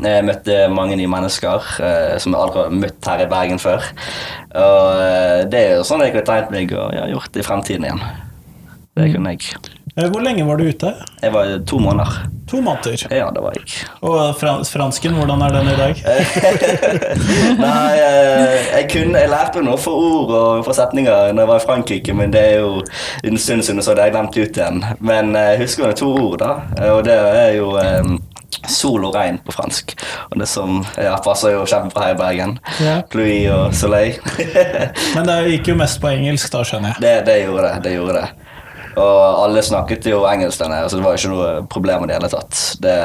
Jeg 0.00 0.22
møtte 0.22 0.58
mange 0.70 0.94
nye 1.00 1.10
mennesker 1.10 1.70
eh, 1.82 2.16
som 2.22 2.34
jeg 2.34 2.38
aldri 2.40 2.62
har 2.62 2.76
møtt 2.84 3.08
her 3.10 3.24
i 3.24 3.30
Bergen 3.30 3.58
før. 3.62 3.88
Og 4.54 5.00
eh, 5.02 5.38
det 5.50 5.62
er 5.64 5.72
jo 5.78 5.86
sånn 5.86 6.04
jeg 6.04 6.14
kunne 6.14 6.28
tenkt 6.28 6.54
meg 6.54 6.74
å 6.76 6.86
ja, 6.94 7.08
gjort 7.10 7.40
i 7.40 7.46
fremtiden 7.46 7.88
igjen. 7.88 8.04
Det 9.00 9.12
kunne 9.14 9.32
jeg. 9.32 9.54
Eh, 9.96 10.06
hvor 10.10 10.20
lenge 10.22 10.44
var 10.46 10.56
du 10.56 10.68
ute? 10.68 10.92
Jeg 11.22 11.32
var 11.32 11.50
to 11.66 11.78
måneder. 11.78 12.28
To 12.50 12.60
måneder? 12.60 13.06
Ja, 13.10 13.30
det 13.34 13.42
var 13.42 13.56
jeg. 13.56 13.66
Og 14.06 14.36
fransken, 14.70 15.14
hvordan 15.18 15.42
er 15.42 15.54
den 15.54 15.70
i 15.72 15.76
dag? 15.78 16.02
Nei, 17.64 17.92
eh, 17.98 18.70
jeg, 18.76 18.86
kunne, 18.92 19.18
jeg 19.18 19.32
lærte 19.32 19.64
noe 19.66 19.78
for 19.80 20.06
ord 20.10 20.34
og 20.38 20.64
for 20.66 20.76
setninger 20.76 21.32
når 21.34 21.42
jeg 21.42 21.52
var 21.52 21.62
i 21.62 21.66
Frankrike, 21.66 22.16
men 22.16 22.34
det 22.34 22.44
er 22.52 22.58
jo 22.60 22.84
en 23.24 23.38
stund 23.38 23.66
siden, 23.66 23.82
så 23.82 23.94
det 23.94 24.04
har 24.04 24.12
jeg 24.12 24.18
glemt 24.18 24.38
ut 24.38 24.60
igjen. 24.62 24.84
Men 25.00 25.34
jeg 25.34 25.62
husker 25.64 25.88
jo 25.88 26.00
to 26.02 26.10
ord, 26.26 26.38
da. 26.42 26.52
Og 26.92 27.04
det 27.08 27.16
er 27.16 27.56
jo 27.58 27.74
Sol 28.68 29.04
og 29.06 29.14
regn 29.14 29.38
på 29.44 29.54
fransk. 29.54 29.94
Og 30.30 30.40
det 30.40 30.46
som 30.50 30.82
ja, 30.98 31.14
passer 31.24 31.54
jo 31.54 31.62
kjempebra 31.68 32.10
her 32.10 32.14
i 32.14 32.18
Bergen. 32.18 32.56
Yeah. 32.76 33.00
Pluie 33.10 33.48
og 33.54 33.74
soleil. 33.78 34.18
Men 35.14 35.30
det 35.30 35.38
gikk 35.54 35.72
jo 35.72 35.78
mest 35.80 36.00
på 36.02 36.10
engelsk 36.10 36.52
da, 36.52 36.64
skjønner 36.66 36.92
jeg? 36.92 37.02
Det, 37.06 37.14
det 37.30 37.38
gjorde 37.44 37.68
det. 37.68 37.74
det 37.86 37.94
gjorde 37.96 38.18
det. 38.18 38.26
Og 38.98 39.44
alle 39.44 39.62
snakket 39.62 40.08
jo 40.10 40.24
engelsk 40.26 40.62
der 40.62 40.72
nede, 40.72 40.88
så 40.90 40.98
det 40.98 41.06
var 41.06 41.18
ikke 41.18 41.32
noe 41.32 41.50
problem 41.70 42.04
i 42.04 42.10
det 42.10 42.18
hele 42.18 42.30
tatt. 42.32 42.62
Det, 42.82 42.96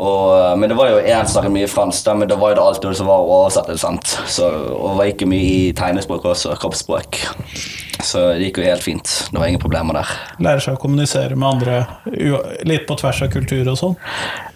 og, 0.00 0.58
men 0.58 0.72
det 0.72 0.78
var 0.78 0.94
jo 0.94 1.02
én 1.02 1.28
snakket 1.28 1.52
mye 1.52 1.68
fransk, 1.70 2.04
da, 2.06 2.16
men 2.16 2.30
da 2.30 2.38
var 2.40 2.54
jo 2.54 2.58
det 2.58 2.64
alt 2.64 2.88
som 2.96 3.10
var 3.10 3.28
oversatt. 3.28 3.70
Sant? 3.80 4.16
Så, 4.26 4.48
og 4.48 4.92
det 4.92 4.96
var 5.02 5.12
ikke 5.12 5.28
mye 5.30 5.46
i 5.50 5.72
tegnespråk 5.76 6.24
også, 6.32 6.56
kroppsspråk. 6.60 7.20
Så 8.04 8.30
det 8.32 8.48
gikk 8.48 8.60
jo 8.60 8.68
helt 8.68 8.84
fint. 8.84 9.10
Det 9.30 9.38
var 9.38 9.46
ingen 9.46 9.60
problemer 9.60 10.00
der. 10.00 10.12
Lærer 10.40 10.62
seg 10.64 10.78
å 10.78 10.80
kommunisere 10.80 11.36
med 11.36 11.48
andre 11.50 11.82
litt 12.68 12.86
på 12.88 12.96
tvers 13.00 13.26
av 13.26 13.32
kultur 13.32 13.68
og 13.68 13.76
sånn? 13.78 13.98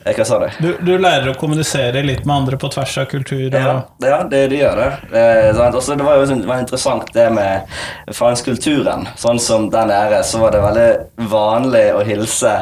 Eh, 0.04 0.12
hva 0.16 0.24
sa 0.28 0.38
du? 0.40 0.46
du? 0.60 0.70
Du 0.84 0.92
lærer 1.00 1.30
å 1.30 1.36
kommunisere 1.38 2.02
litt 2.04 2.26
med 2.28 2.34
andre 2.36 2.58
på 2.60 2.68
tvers 2.72 2.96
av 3.00 3.06
kultur? 3.08 3.46
Og... 3.48 3.56
Ja, 3.56 3.76
ja 4.04 4.18
det, 4.28 4.42
det, 4.52 4.60
gjør 4.60 4.80
det. 4.80 4.88
Eh, 5.16 5.60
Også, 5.64 5.96
det 5.96 6.06
var 6.06 6.20
jo 6.20 6.26
det 6.28 6.48
var 6.48 6.60
interessant 6.60 7.12
det 7.16 7.28
med 7.34 7.72
franskkulturen. 8.12 9.08
Sånn 9.20 9.40
som 9.40 9.68
den 9.72 9.92
er, 9.94 10.18
så 10.26 10.42
var 10.42 10.54
det 10.54 10.62
veldig 10.64 11.28
vanlig 11.30 11.86
å 11.96 12.02
hilse 12.04 12.54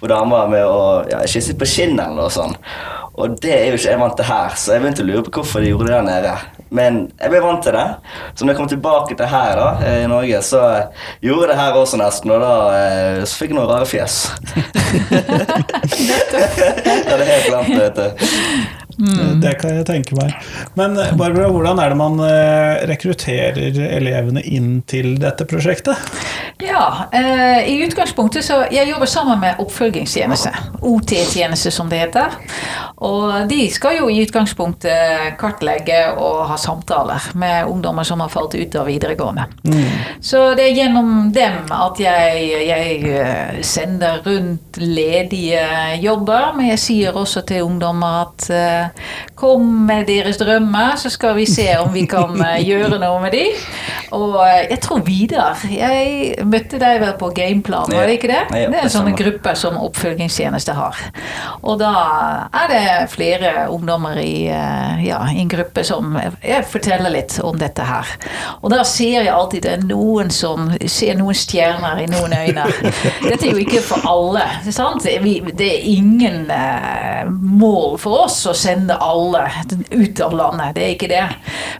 på 0.00 0.10
damer 0.10 0.50
med 0.52 0.66
å 0.68 0.80
ja, 1.10 1.22
kysse 1.28 1.56
på 1.58 1.68
kinnet 1.68 2.12
eller 2.30 2.38
sånn. 2.38 2.56
Og 3.20 3.36
det 3.42 3.52
er 3.52 3.66
jo 3.68 3.76
ikke 3.76 3.90
jeg 3.90 4.00
vant 4.00 4.16
til 4.16 4.28
her, 4.30 4.56
så 4.56 4.72
jeg 4.74 4.82
begynte 4.84 5.04
å 5.04 5.08
lure 5.08 5.22
på 5.26 5.40
hvorfor 5.40 5.60
de 5.60 5.72
gjorde 5.72 5.88
det 5.90 5.96
der 5.96 6.06
nede. 6.06 6.34
Men 6.70 6.98
jeg 7.18 7.32
ble 7.32 7.40
vant 7.42 7.64
til 7.66 7.74
det. 7.74 7.86
Så 8.38 8.46
når 8.46 8.52
jeg 8.52 8.58
kom 8.60 8.70
tilbake 8.70 9.16
til 9.18 9.30
her 9.32 9.58
da, 9.58 9.68
i 9.90 10.08
Norge, 10.10 10.42
så 10.46 10.62
gjorde 11.24 11.48
jeg 11.48 11.50
det 11.50 11.58
her 11.58 11.78
også 11.80 12.00
nesten, 12.00 12.34
og 12.36 12.44
da 12.44 12.52
eh, 12.78 13.22
så 13.26 13.40
fikk 13.40 13.50
jeg 13.52 13.58
noen 13.58 13.72
rare 13.72 13.88
fjes. 13.90 14.20
det 16.30 17.16
er 17.16 17.26
helt 17.32 17.50
glemt 17.50 17.74
vet 17.74 17.98
du. 17.98 18.06
Mm. 19.00 19.40
Det 19.40 19.54
kan 19.60 19.74
jeg 19.78 19.86
tenke 19.88 20.16
meg. 20.18 20.34
Men 20.78 20.96
eh, 21.00 21.12
Barbara, 21.18 21.50
hvordan 21.50 21.80
er 21.82 21.92
det 21.92 21.98
man 21.98 22.20
eh, 22.24 22.82
rekrutterer 22.90 23.80
elevene 23.90 24.44
inn 24.44 24.80
til 24.90 25.16
dette 25.20 25.46
prosjektet? 25.50 25.98
Ja, 26.60 27.08
eh, 27.12 27.68
i 27.72 27.84
utgangspunktet 27.86 28.44
så 28.44 28.64
Jeg 28.70 28.88
jobber 28.88 29.06
sammen 29.06 29.40
med 29.40 29.54
oppfølgingstjeneste. 29.58 30.50
OT-tjeneste, 30.82 31.70
som 31.70 31.88
det 31.88 31.98
heter. 31.98 32.36
Og 33.00 33.48
de 33.48 33.70
skal 33.72 33.96
jo 33.96 34.08
i 34.12 34.20
utgangspunktet 34.20 35.36
kartlegge 35.40 36.12
og 36.20 36.42
ha 36.50 36.56
samtaler 36.60 37.30
med 37.34 37.68
ungdommer 37.68 38.04
som 38.04 38.20
har 38.20 38.28
falt 38.28 38.54
ut 38.54 38.76
av 38.76 38.86
videregående. 38.90 39.46
Så 40.20 40.42
det 40.58 40.66
er 40.68 40.76
gjennom 40.76 41.30
dem 41.32 41.70
at 41.72 42.00
jeg, 42.00 42.50
jeg 42.68 42.98
eh, 43.08 43.62
sender 43.64 44.20
rundt 44.26 44.76
ledige 44.80 45.64
jobber. 46.02 46.52
Men 46.56 46.70
jeg 46.74 46.82
sier 46.84 47.16
også 47.16 47.44
til 47.48 47.64
ungdommer 47.64 48.26
at 48.26 48.50
eh, 48.52 49.08
kom 49.34 49.64
med 49.88 50.06
deres 50.10 50.36
drømmer, 50.40 50.96
så 51.00 51.10
skal 51.12 51.36
vi 51.38 51.46
se 51.48 51.70
om 51.80 51.92
vi 51.94 52.04
kan 52.10 52.36
eh, 52.44 52.60
gjøre 52.70 53.00
noe 53.00 53.20
med 53.24 53.36
de. 53.36 53.46
Og 54.16 54.36
eh, 54.44 54.66
jeg 54.74 54.80
tror 54.84 55.04
videre. 55.06 55.54
Jeg 55.72 56.49
møtte 56.50 56.80
deg 56.80 57.00
vel 57.02 57.16
på 57.20 57.32
Gameplan, 57.36 57.90
var 57.94 58.08
det 58.08 58.18
ikke 58.18 58.32
det? 58.32 58.42
Det 58.50 58.66
er 58.68 58.84
en 58.84 58.92
sånne 58.92 59.16
gruppe 59.16 59.30
grupper 59.30 59.54
som 59.54 59.76
oppfølgingstjeneste 59.78 60.72
har. 60.72 60.96
Og 61.62 61.78
da 61.80 61.92
er 62.52 62.68
det 62.70 63.10
flere 63.12 63.68
ungdommer 63.70 64.18
i, 64.18 64.48
eh, 64.48 65.06
ja, 65.06 65.20
i 65.30 65.40
en 65.40 65.48
gruppe 65.48 65.84
som 65.84 66.18
forteller 66.70 67.10
litt 67.10 67.38
om 67.42 67.58
dette 67.58 67.82
her. 67.82 68.06
Og 68.62 68.70
da 68.70 68.82
ser 68.84 69.22
jeg 69.24 69.32
alltid 69.32 69.62
det 69.62 69.72
er 69.72 69.84
noen 69.86 70.30
som 70.30 70.70
ser 70.86 71.16
noen 71.18 71.34
stjerner 71.34 72.02
i 72.02 72.06
noen 72.10 72.32
øyne. 72.32 72.66
Dette 73.28 73.46
er 73.46 73.52
jo 73.52 73.60
ikke 73.60 73.82
for 73.84 74.04
alle. 74.08 74.44
Sant? 74.70 75.04
Det 75.04 75.66
er 75.66 75.86
ingen 75.88 76.50
eh, 76.50 77.28
mål 77.30 77.98
for 78.00 78.26
oss 78.26 78.42
å 78.46 78.54
sende 78.56 78.96
alle 79.00 79.46
ut 79.90 80.20
av 80.20 80.34
landet. 80.36 80.74
Det 80.76 80.84
er 80.84 80.94
ikke 80.94 81.10
det. 81.10 81.26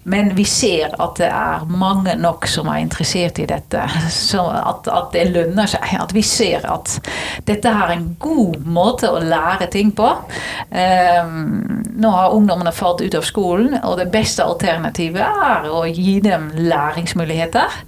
Men 0.05 0.35
vi 0.37 0.45
ser 0.45 0.95
at 0.99 1.17
det 1.21 1.31
er 1.31 1.67
mange 1.69 2.15
nok 2.21 2.47
som 2.51 2.69
er 2.73 2.83
interessert 2.85 3.41
i 3.41 3.49
dette. 3.49 3.85
Så 4.13 4.45
at, 4.61 4.89
at 4.91 5.11
det 5.15 5.27
lønner 5.35 5.71
seg. 5.71 5.87
At 6.01 6.15
vi 6.17 6.23
ser 6.27 6.67
at 6.71 6.97
dette 7.49 7.71
er 7.71 7.95
en 7.95 8.07
god 8.21 8.61
måte 8.65 9.11
å 9.11 9.21
lære 9.23 9.71
ting 9.73 9.93
på. 9.97 10.09
Ehm, 10.71 11.83
nå 12.01 12.13
har 12.15 12.35
ungdommene 12.37 12.73
falt 12.75 13.03
ut 13.05 13.17
av 13.19 13.27
skolen, 13.27 13.77
og 13.83 13.99
det 14.01 14.11
beste 14.13 14.45
alternativet 14.47 15.25
er 15.25 15.69
å 15.71 15.85
gi 15.89 16.19
dem 16.25 16.51
læringsmuligheter. 16.57 17.81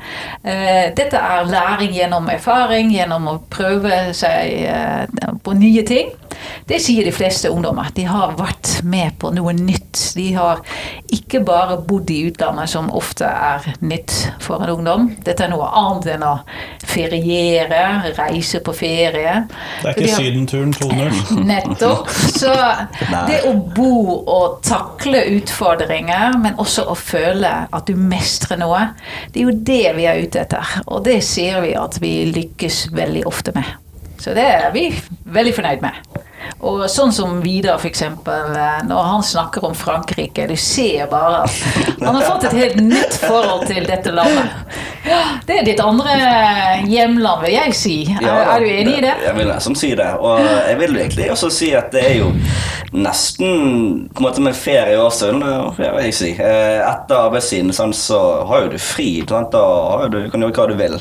Eh, 0.42 0.92
dette 0.96 1.20
er 1.20 1.50
læring 1.50 1.94
gjennom 1.96 2.28
erfaring, 2.32 2.92
gjennom 2.94 3.30
å 3.30 3.38
prøve 3.52 4.04
seg 4.16 4.66
eh, 4.68 5.32
på 5.42 5.56
nye 5.58 5.86
ting. 5.88 6.12
Det 6.68 6.78
sier 6.82 7.04
de 7.04 7.12
fleste 7.14 7.50
ungdommer. 7.52 7.90
De 7.96 8.04
har 8.08 8.34
vært 8.38 8.80
med 8.84 9.16
på 9.22 9.30
noe 9.34 9.52
nytt. 9.56 10.12
De 10.16 10.28
har 10.36 10.60
ikke 11.12 11.40
bare 11.44 11.76
bodd 11.88 12.10
i 12.10 12.20
utlandet, 12.30 12.68
som 12.72 12.90
ofte 12.96 13.26
er 13.28 13.66
nytt 13.80 14.14
for 14.42 14.62
en 14.64 14.72
ungdom. 14.76 15.08
Dette 15.26 15.44
er 15.46 15.52
noe 15.52 15.68
annet 15.68 16.06
enn 16.14 16.24
å 16.26 16.34
feriere, 16.86 17.82
reise 18.16 18.60
på 18.64 18.72
ferie. 18.76 19.34
Det 19.82 19.88
er 19.88 19.94
ikke 19.96 20.10
har- 20.10 20.22
Sydenturen 20.22 20.72
2.0. 20.74 21.44
Nettopp. 21.52 22.08
Så 22.10 22.52
det 23.28 23.42
å 23.48 23.54
bo 23.74 23.92
og 24.32 24.60
takle 24.66 25.24
utfordringer, 25.36 26.38
men 26.42 26.58
også 26.62 26.86
å 26.92 26.96
føle 26.98 27.52
at 27.72 27.86
du 27.90 27.96
mestrer 27.96 28.58
noe, 28.62 28.88
det 29.32 29.42
er 29.42 29.48
jo 29.48 29.56
det 29.72 29.82
vi 29.98 30.06
er 30.10 30.22
ute 30.24 30.42
etter. 30.46 30.74
Og 30.86 31.04
det 31.06 31.20
ser 31.26 31.60
vi 31.64 31.74
at 31.78 31.98
vi 32.02 32.14
lykkes 32.32 32.86
veldig 32.96 33.24
ofte 33.30 33.54
med. 33.56 33.64
Så 34.22 34.34
det 34.36 34.44
er 34.46 34.68
vi 34.74 34.86
veldig 35.34 35.54
fornøyd 35.56 35.82
med. 35.82 35.96
Og 36.62 36.84
sånn 36.90 37.10
som 37.14 37.40
Vidar, 37.42 37.80
eksempel, 37.88 38.52
eh, 38.54 38.82
når 38.86 39.02
han 39.08 39.22
snakker 39.26 39.64
om 39.66 39.74
Frankrike, 39.74 40.46
du 40.46 40.54
ser 40.56 41.08
bare 41.10 41.42
at 41.42 41.56
han 41.98 42.14
har 42.14 42.22
fått 42.22 42.44
et 42.50 42.54
helt 42.60 42.78
nytt 42.86 43.16
forhold 43.24 43.66
til 43.66 43.86
dette 43.88 44.12
landet. 44.14 44.52
Det 45.46 45.56
er 45.58 45.64
ditt 45.66 45.80
andre 45.82 46.12
hjemland, 46.86 47.42
vil 47.42 47.56
jeg 47.56 47.74
si. 47.74 47.96
Er, 48.14 48.22
Ja, 48.22 48.36
er 48.54 48.62
du 48.62 48.68
enig 48.70 48.98
i 49.00 49.02
det? 49.02 49.14
Jeg 49.26 49.34
vil 49.40 49.50
nesten 49.50 49.74
si 49.78 49.90
det. 49.98 50.06
Og 50.22 50.38
jeg 50.46 50.78
vil 50.78 50.96
egentlig 51.00 51.30
også 51.34 51.50
si 51.50 51.72
at 51.74 51.90
det 51.94 52.04
er 52.12 52.14
jo 52.20 52.30
nesten 52.92 54.08
på 54.12 54.20
en 54.22 54.26
måte 54.28 54.44
med 54.44 54.54
ferie 54.56 54.98
også. 55.00 55.32
Vil 55.78 55.98
jeg 56.04 56.14
si. 56.14 56.30
Eh, 56.38 56.78
Etter 56.86 57.26
arbeidstiden 57.26 57.72
sånn, 57.74 57.94
så 57.96 58.20
har 58.46 58.66
jo 58.66 58.72
du 58.74 58.78
fri. 58.78 59.10
Da 59.26 59.42
du, 60.12 60.18
kan 60.30 60.38
du 60.40 60.46
gjøre 60.46 60.54
hva 60.60 60.68
du 60.70 60.76
vil. 60.78 60.98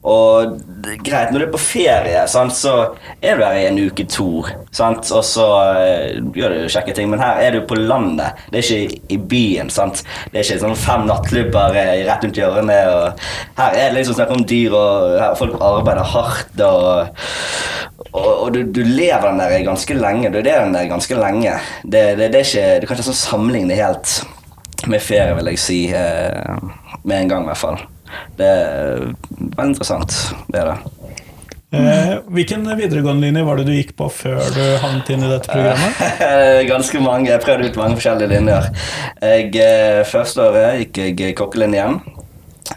Og 0.00 0.56
greit, 1.04 1.32
når 1.32 1.44
du 1.44 1.46
er 1.48 1.54
på 1.54 1.60
ferie, 1.60 2.24
så 2.30 2.74
er 3.20 3.36
du 3.36 3.44
her 3.44 3.60
i 3.60 3.66
en 3.68 3.80
uke 3.84 4.06
to. 4.08 4.44
Sant? 4.72 4.93
Og 5.02 5.24
så 5.26 5.46
eh, 5.80 6.20
gjør 6.36 6.54
du 6.54 6.72
kjekke 6.72 6.94
ting. 6.96 7.10
Men 7.12 7.22
her 7.22 7.42
er 7.42 7.56
du 7.56 7.64
på 7.68 7.78
landet. 7.78 8.44
Det 8.50 8.60
er 8.60 8.68
ikke 8.68 9.14
i, 9.14 9.18
byen. 9.34 9.72
Sant? 9.72 10.04
Det 10.30 10.40
er 10.40 10.46
ikke 10.46 10.62
sånn 10.62 10.78
fem 10.78 11.06
nattklubber 11.08 11.78
eh, 11.80 12.04
rett 12.08 12.26
rundt 12.26 12.40
hjørnet. 12.40 12.92
Og 12.92 13.24
her 13.60 13.78
er 13.78 13.88
det 13.90 13.98
liksom 13.98 14.18
snakk 14.18 14.34
om 14.36 14.46
dyr, 14.48 14.76
og 14.78 15.16
her, 15.20 15.38
folk 15.40 15.58
arbeider 15.60 16.12
hardt. 16.14 16.60
og 16.64 17.10
og, 18.14 18.30
og 18.44 18.48
du, 18.54 18.60
du 18.70 18.82
lever 18.86 19.24
den 19.26 19.40
der 19.42 19.64
ganske 19.66 19.94
lenge. 19.98 20.30
Du 20.30 20.38
er 20.38 20.46
den 20.46 20.74
der 20.76 20.86
ganske 20.90 21.18
lenge. 21.18 21.56
Det, 21.82 22.02
det, 22.18 22.30
det 22.30 22.40
er 22.40 22.46
ikke, 22.46 22.66
du 22.82 22.86
kan 22.86 22.98
ikke 22.98 23.08
sånn 23.08 23.18
sammenligne 23.18 23.78
helt 23.78 24.20
med 24.90 25.02
ferie, 25.02 25.34
vil 25.38 25.50
jeg 25.50 25.62
si. 25.62 25.80
Eh, 25.94 26.70
med 27.04 27.24
en 27.24 27.32
gang, 27.32 27.44
i 27.44 27.50
hvert 27.50 27.60
fall. 27.60 27.80
Det 28.38 28.46
er 28.46 29.08
veldig 29.56 29.72
interessant. 29.72 30.14
Det 30.52 30.62
er 30.62 30.70
det. 30.72 31.03
Eh, 31.74 32.16
hvilken 32.36 32.66
videregående 32.78 33.26
linje 33.26 33.44
var 33.46 33.60
det 33.60 33.68
du 33.68 33.74
gikk 33.74 33.94
på 33.98 34.08
før 34.12 34.42
du 34.54 34.62
havnet 34.82 35.10
inn 35.14 35.24
i 35.24 35.30
dette 35.30 35.50
programmet? 35.50 36.02
Ganske 36.72 37.04
mange. 37.04 37.30
Jeg 37.32 37.44
prøvde 37.44 37.70
ut 37.70 37.80
mange 37.80 37.98
forskjellige 38.00 38.32
linjer. 38.34 38.68
Jeg, 39.22 39.54
eh, 39.60 40.02
første 40.08 40.48
året 40.48 40.84
gikk 40.84 41.02
jeg 41.20 41.38
kokkelinjen. 41.38 42.02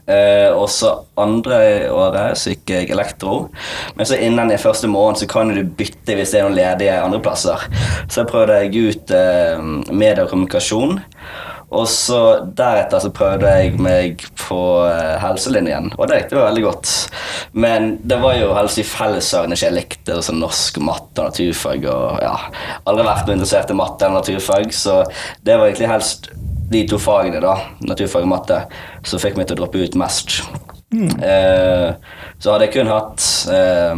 Eh, 0.08 0.50
og 0.52 0.70
så 0.72 0.94
andre 1.20 1.58
året 1.92 2.40
så 2.40 2.54
gikk 2.54 2.72
jeg 2.74 2.92
elektro. 2.96 3.48
Men 3.96 4.08
så 4.08 4.20
innen 4.20 4.52
i 4.52 4.60
første 4.60 4.90
måned 4.92 5.22
så 5.22 5.28
kan 5.32 5.52
du 5.54 5.62
bytte 5.64 6.16
hvis 6.18 6.34
det 6.34 6.42
er 6.42 6.48
noen 6.48 6.58
ledige 6.58 6.98
andreplasser. 7.02 7.68
Så 8.12 8.28
prøvde 8.28 8.62
jeg 8.64 8.88
ut 8.92 9.16
eh, 9.16 9.62
medie 9.92 10.24
og 10.24 10.32
kommunikasjon. 10.34 11.00
Og 11.76 11.84
så 11.92 12.20
deretter 12.56 13.02
så 13.04 13.10
prøvde 13.12 13.50
jeg 13.60 13.74
meg 13.84 14.22
på 14.40 14.60
eh, 14.88 15.18
helselinjen, 15.20 15.90
og 15.98 16.08
det 16.08 16.22
gikk 16.22 16.30
det 16.32 16.40
veldig 16.40 16.64
godt. 16.64 16.94
Men 17.60 17.90
det 18.08 18.22
var 18.24 18.38
jo 18.40 18.54
helst 18.56 18.80
i 18.80 18.86
fellesfagene 18.88 19.58
ikke 19.58 19.68
jeg 19.68 19.76
likte, 19.76 20.20
sånn 20.24 20.40
norsk, 20.40 20.80
matte 20.80 21.26
og 21.26 21.34
naturfag. 21.34 21.90
og 21.92 22.24
ja, 22.24 22.38
Aldri 22.88 23.08
vært 23.10 23.28
noe 23.28 23.40
interessert 23.40 23.74
i 23.74 23.80
matte 23.82 24.08
eller 24.08 24.22
naturfag, 24.22 24.72
så 24.72 25.02
det 25.44 25.58
var 25.58 25.68
egentlig 25.68 25.92
helst 25.92 26.32
de 26.72 26.86
to 26.88 27.00
fagene, 27.00 27.44
da, 27.44 27.58
naturfag 27.88 28.24
og 28.24 28.32
matte, 28.32 28.64
som 29.08 29.22
fikk 29.24 29.40
meg 29.40 29.48
til 29.48 29.58
å 29.58 29.62
droppe 29.64 29.84
ut 29.84 30.00
mest. 30.00 30.40
Eh, 30.96 31.90
så 32.40 32.54
hadde 32.54 32.68
jeg 32.70 32.78
kun 32.78 32.88
hatt 32.88 33.24
eh, 33.52 33.92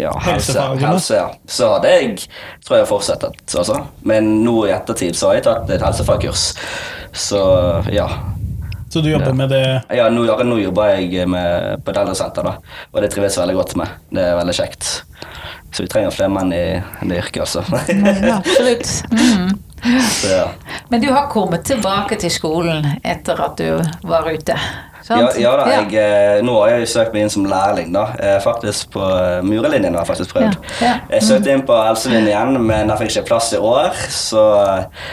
ja, 0.00 0.14
helse, 0.24 0.54
helse 0.82 1.18
ja. 1.18 1.28
så 1.46 1.74
hadde 1.74 1.92
jeg 1.92 2.16
tror 2.66 2.80
jeg 2.80 2.88
fortsatt. 2.90 3.28
Altså. 3.28 3.82
Men 4.08 4.38
nå 4.44 4.62
i 4.68 4.74
ettertid 4.74 5.18
så 5.18 5.30
har 5.30 5.38
jeg 5.38 5.46
tatt 5.48 5.70
et 5.74 5.84
helsefagkurs. 5.84 6.50
Så 7.12 7.42
ja. 7.92 8.08
Så 8.88 9.02
du 9.04 9.10
jobber 9.10 9.34
med 9.36 9.50
det 9.52 9.64
ja 9.92 10.06
nå, 10.08 10.22
nå 10.24 10.58
jobber 10.62 10.94
jeg 10.96 11.26
med, 11.28 11.82
på 11.84 11.92
et 11.92 11.98
eldresenter, 12.00 12.46
da. 12.46 12.54
og 12.94 13.02
det 13.04 13.10
trives 13.12 13.36
jeg 13.36 13.42
veldig 13.44 13.58
godt 13.58 13.74
med. 13.80 13.98
Det 14.16 14.24
er 14.24 14.38
veldig 14.38 14.56
kjekt. 14.56 14.88
Så 15.72 15.84
vi 15.84 15.90
trenger 15.92 16.14
flere 16.14 16.32
menn 16.32 16.52
i 16.56 16.64
det 17.02 17.18
yrket, 17.20 17.42
altså. 17.44 17.64
Ja, 17.92 18.38
absolutt. 18.38 18.88
Mm. 19.12 19.50
så, 20.20 20.30
ja. 20.32 20.46
Men 20.88 21.04
du 21.04 21.10
har 21.12 21.28
kommet 21.30 21.64
tilbake 21.68 22.16
til 22.16 22.32
skolen 22.32 22.86
etter 23.04 23.44
at 23.44 23.60
du 23.60 24.08
var 24.08 24.30
ute? 24.32 24.56
Sant? 25.08 25.38
Ja, 25.40 25.44
ja 25.44 25.54
da, 25.60 25.68
jeg, 25.72 25.90
eh, 25.98 26.42
nå 26.44 26.58
har 26.60 26.74
jeg 26.74 26.86
jo 26.86 26.92
søkt 26.94 27.16
meg 27.16 27.26
inn 27.26 27.32
som 27.32 27.48
lærling, 27.48 27.92
da. 27.96 28.08
Eh, 28.20 28.38
Faktisk 28.44 28.92
på 28.94 29.04
murelinjen 29.44 29.68
murerlinjen 29.68 29.94
har 29.94 30.04
jeg 30.04 30.10
faktisk 30.12 30.34
prøvd. 30.36 30.58
Ja, 30.80 30.86
ja. 30.86 30.94
Jeg 31.16 31.26
søkte 31.26 31.52
inn 31.52 31.64
på 31.66 31.76
helselinjen, 31.76 32.58
men 32.64 32.92
jeg 32.92 33.00
fikk 33.02 33.14
ikke 33.16 33.28
plass 33.32 33.52
i 33.56 33.60
år, 33.62 33.96
så 34.12 34.44
eh, 34.62 35.06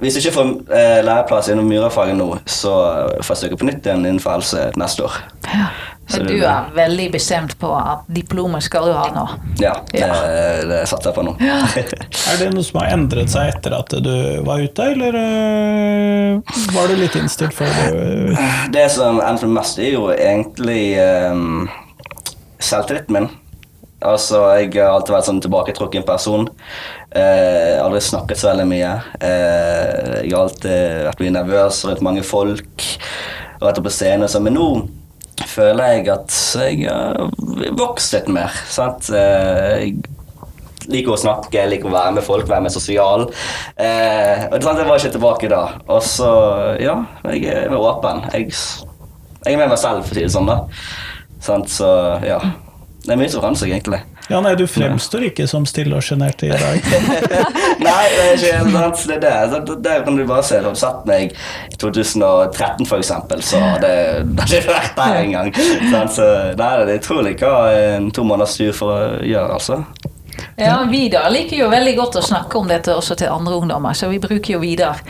hvis 0.00 0.16
du 0.16 0.20
ikke 0.22 0.32
får 0.32 0.50
eh, 0.72 0.98
læreplass 1.04 1.50
innen 1.52 1.68
murerfaget 1.68 2.16
nå, 2.16 2.28
så 2.48 2.72
får 3.20 3.34
jeg 3.34 3.40
søke 3.44 3.58
på 3.60 3.68
nytt 3.68 3.84
igjen 3.86 4.06
innenfor 4.06 4.38
helse 4.38 4.70
neste 4.80 5.04
år. 5.04 5.18
Ja. 5.46 5.66
Så 6.10 6.18
Men 6.24 6.26
du 6.26 6.40
er 6.42 6.70
veldig 6.74 7.04
bestemt 7.12 7.52
på 7.60 7.68
at 7.76 8.08
diplomet 8.10 8.64
skal 8.66 8.88
du 8.88 8.94
ha 8.96 9.04
nå? 9.14 9.26
Ja, 9.62 9.76
det, 9.92 10.00
Ja. 10.00 10.16
det 10.66 10.80
satser 10.90 11.12
jeg 11.12 11.14
på 11.20 11.22
nå. 11.22 11.36
Er 12.32 12.40
det 12.40 12.48
noe 12.54 12.64
som 12.66 12.80
har 12.80 12.90
endret 12.96 13.30
seg 13.30 13.52
etter 13.52 13.76
at 13.76 13.94
du 14.02 14.10
var 14.46 14.58
ute, 14.58 14.88
eller 14.96 15.20
øh, 15.20 16.56
var 16.74 16.90
du 16.90 16.96
litt 16.98 17.14
innstilt 17.20 17.54
før 17.54 17.70
du 17.78 18.34
Det 18.74 18.88
som 18.90 19.20
endrer 19.22 19.54
mest, 19.54 19.78
er 19.78 19.94
jo 19.94 20.08
egentlig 20.10 20.82
um, 21.30 21.68
selvtilliten 22.58 23.14
min. 23.20 23.30
Altså, 24.00 24.38
Jeg 24.62 24.72
har 24.78 24.94
alltid 24.94 25.12
vært 25.14 25.26
sånn 25.28 25.42
tilbaketrukken 25.44 26.06
person. 26.08 26.46
Eh, 27.12 27.76
aldri 27.82 28.00
snakket 28.00 28.40
så 28.40 28.48
veldig 28.50 28.68
mye. 28.70 28.92
Eh, 29.20 30.14
jeg 30.24 30.32
har 30.32 30.46
alltid 30.46 31.02
vært 31.10 31.20
mye 31.24 31.34
nervøs 31.36 31.82
rundt 31.88 32.04
mange 32.06 32.22
folk. 32.24 32.86
Og 33.60 33.66
vært 33.68 33.82
på 33.84 33.92
scenen 33.92 34.24
Så, 34.28 34.38
sånn. 34.38 34.46
Men 34.48 34.56
nå 34.56 34.68
føler 35.50 35.98
jeg 35.98 36.08
at 36.12 36.38
jeg 36.62 36.86
har 36.88 37.18
vokst 37.76 38.16
litt 38.16 38.30
mer. 38.32 38.56
sant? 38.72 39.10
Eh, 39.12 39.84
jeg 39.84 40.88
liker 40.90 41.12
å 41.12 41.20
snakke, 41.20 41.52
jeg 41.58 41.70
liker 41.74 41.90
å 41.90 41.92
være 41.92 42.14
med 42.16 42.24
folk, 42.24 42.48
være 42.48 42.64
mer 42.64 42.72
sosial. 42.72 43.26
Eh, 43.76 44.46
og 44.48 44.62
sant, 44.64 44.80
jeg 44.80 44.88
var 44.88 44.96
ikke 44.96 45.12
tilbake 45.18 45.52
da. 45.52 45.60
Og 45.92 46.00
så, 46.08 46.30
ja, 46.80 46.96
jeg 47.34 47.44
er 47.52 47.76
åpen. 47.76 48.24
Jeg, 48.32 48.48
jeg 49.44 49.54
er 49.54 49.60
med 49.60 49.68
meg 49.74 49.78
selv, 49.78 50.02
for 50.08 50.16
å 50.16 50.18
si 50.18 50.24
det 50.24 50.32
sånn. 50.32 50.48
da. 50.48 50.58
Sant? 51.44 51.68
Så 51.72 51.92
ja. 52.24 52.40
Det 53.00 53.14
er 53.14 53.16
mye 53.16 53.30
som 53.32 53.40
forandrer 53.40 53.62
seg, 53.62 53.70
egentlig. 53.72 54.00
Ja, 54.30 54.38
nei, 54.44 54.52
du 54.54 54.66
fremstår 54.70 55.24
ikke 55.30 55.46
som 55.50 55.64
stille 55.66 55.96
og 55.96 56.04
sjenert 56.06 56.42
i 56.46 56.50
dag. 56.52 56.84
Nei, 57.86 58.02
det 58.12 58.26
er 58.26 58.34
ikke 58.36 58.50
helt 58.58 58.76
sant. 58.76 59.00
Det 59.08 59.16
er 59.16 59.22
det. 59.24 59.62
Så 59.66 59.76
Der 59.82 60.04
kan 60.06 60.18
du 60.18 60.22
bare 60.28 60.44
se. 60.46 60.60
Da 60.62 60.70
du 60.70 60.78
satt 60.78 61.08
meg 61.08 61.32
i 61.32 61.78
2013, 61.80 62.86
for 62.86 63.00
eksempel, 63.00 63.42
så 63.42 63.58
det, 63.82 63.90
det 64.28 64.44
hadde 64.44 64.60
ikke 64.60 64.76
vært 64.76 65.00
der 65.00 65.18
engang. 65.24 65.50
Så 65.90 66.04
Så 66.20 66.28
nei, 66.60 66.70
det 66.84 66.94
er 66.94 67.00
utrolig 67.00 67.34
hva 67.40 67.54
en 67.96 68.10
to 68.14 68.26
måneders 68.28 68.58
tur 68.60 68.76
for 68.76 68.94
å 68.94 69.00
gjøre, 69.26 69.56
altså. 69.56 69.80
Ja, 70.60 70.76
Vidar 70.90 71.30
liker 71.32 71.56
jo 71.56 71.68
veldig 71.72 71.94
godt 71.98 72.18
å 72.20 72.24
snakke 72.24 72.58
om 72.60 72.68
dette 72.70 72.94
også 72.96 73.16
til 73.18 73.32
andre 73.32 73.58
ungdommer, 73.60 73.96
så 73.96 74.10
vi 74.10 74.20
bruker 74.22 74.56
jo 74.56 74.60
Vidar 74.62 75.00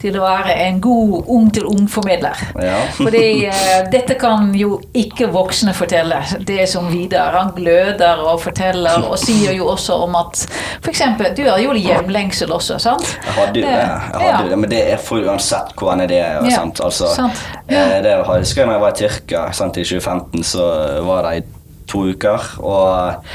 til 0.00 0.18
å 0.18 0.24
være 0.24 0.56
en 0.66 0.80
god 0.84 1.30
ung-til-ung-formidler. 1.36 2.44
Ja. 2.62 2.78
Fordi 2.96 3.24
eh, 3.50 3.84
dette 3.92 4.16
kan 4.20 4.52
jo 4.56 4.78
ikke 4.96 5.28
voksne 5.34 5.74
fortelle, 5.76 6.22
det 6.46 6.68
som 6.70 6.88
Vidar. 6.92 7.34
Han 7.38 7.54
gløder 7.56 8.22
og 8.24 8.40
forteller, 8.44 9.04
og 9.08 9.18
sier 9.20 9.54
jo 9.56 9.68
også 9.74 9.98
om 10.06 10.16
at 10.20 10.44
f.eks. 10.80 11.02
du 11.36 11.44
har 11.48 11.60
jo 11.62 11.74
hjemlengsel 11.74 12.52
også, 12.54 12.78
sant? 12.82 13.16
Jeg 13.24 13.36
hadde 13.38 13.62
jo 13.62 13.66
det, 13.66 13.74
jeg 13.74 14.20
hadde 14.20 14.30
ja. 14.30 14.42
det, 14.50 14.60
men 14.62 14.72
det 14.72 14.82
er 14.94 15.02
for 15.02 15.24
uansett 15.24 15.74
hvordan 15.78 16.06
det 16.08 16.20
er. 16.20 16.40
Ja, 16.44 16.54
Sant? 16.54 16.80
Altså, 16.84 17.10
sant. 17.14 17.40
Ja. 17.68 18.00
det 18.04 18.14
husker 18.26 18.62
jeg 18.62 18.68
da 18.68 18.76
jeg 18.76 18.84
var 18.84 18.94
i 18.94 18.98
Tyrkia 19.00 19.44
sant? 19.56 19.78
i 19.80 19.84
2015, 19.86 20.44
så 20.46 20.68
var 21.06 21.28
det 21.28 21.36
i 21.40 21.44
to 21.90 22.04
uker. 22.12 22.48
Og 22.62 23.28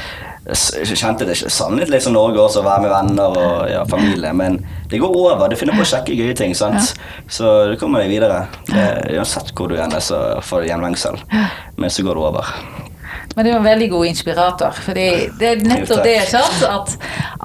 jeg 0.50 0.98
kjente 0.98 1.26
det 1.28 1.36
savnet 1.38 1.90
litt 1.92 2.04
som 2.04 2.14
Norge 2.16 2.40
også, 2.42 2.62
å 2.62 2.66
være 2.66 2.84
med 2.84 2.92
venner 2.92 3.38
og 3.38 3.70
ja, 3.70 3.84
familie. 3.90 4.32
Men 4.36 4.58
det 4.90 5.00
går 5.02 5.14
over. 5.14 5.46
Du 5.50 5.56
finner 5.58 5.78
på 5.78 5.84
å 5.84 5.90
sjekke 5.92 6.16
gøye 6.18 6.36
ting. 6.36 6.54
sant? 6.58 6.94
Så 7.30 7.50
du 7.70 7.76
kommer 7.80 8.02
deg 8.02 8.12
videre. 8.12 8.44
Det, 8.70 8.86
uansett 9.16 9.54
hvor 9.54 9.70
du 9.70 9.78
er, 9.78 9.98
så 10.02 10.40
får 10.44 10.64
du 10.64 10.70
gjenvengsel. 10.72 11.20
Men 11.78 11.92
så 11.92 12.06
går 12.06 12.18
det 12.18 12.28
over. 12.32 12.54
Men 13.36 13.46
det 13.46 13.52
er 13.52 13.58
en 13.60 13.64
veldig 13.64 13.88
god 13.92 14.06
inspirator. 14.06 14.78
fordi 14.84 15.06
det 15.38 15.48
er 15.48 15.60
nettopp 15.62 16.02
det 16.04 16.16
sant? 16.28 16.62
At, 16.66 16.96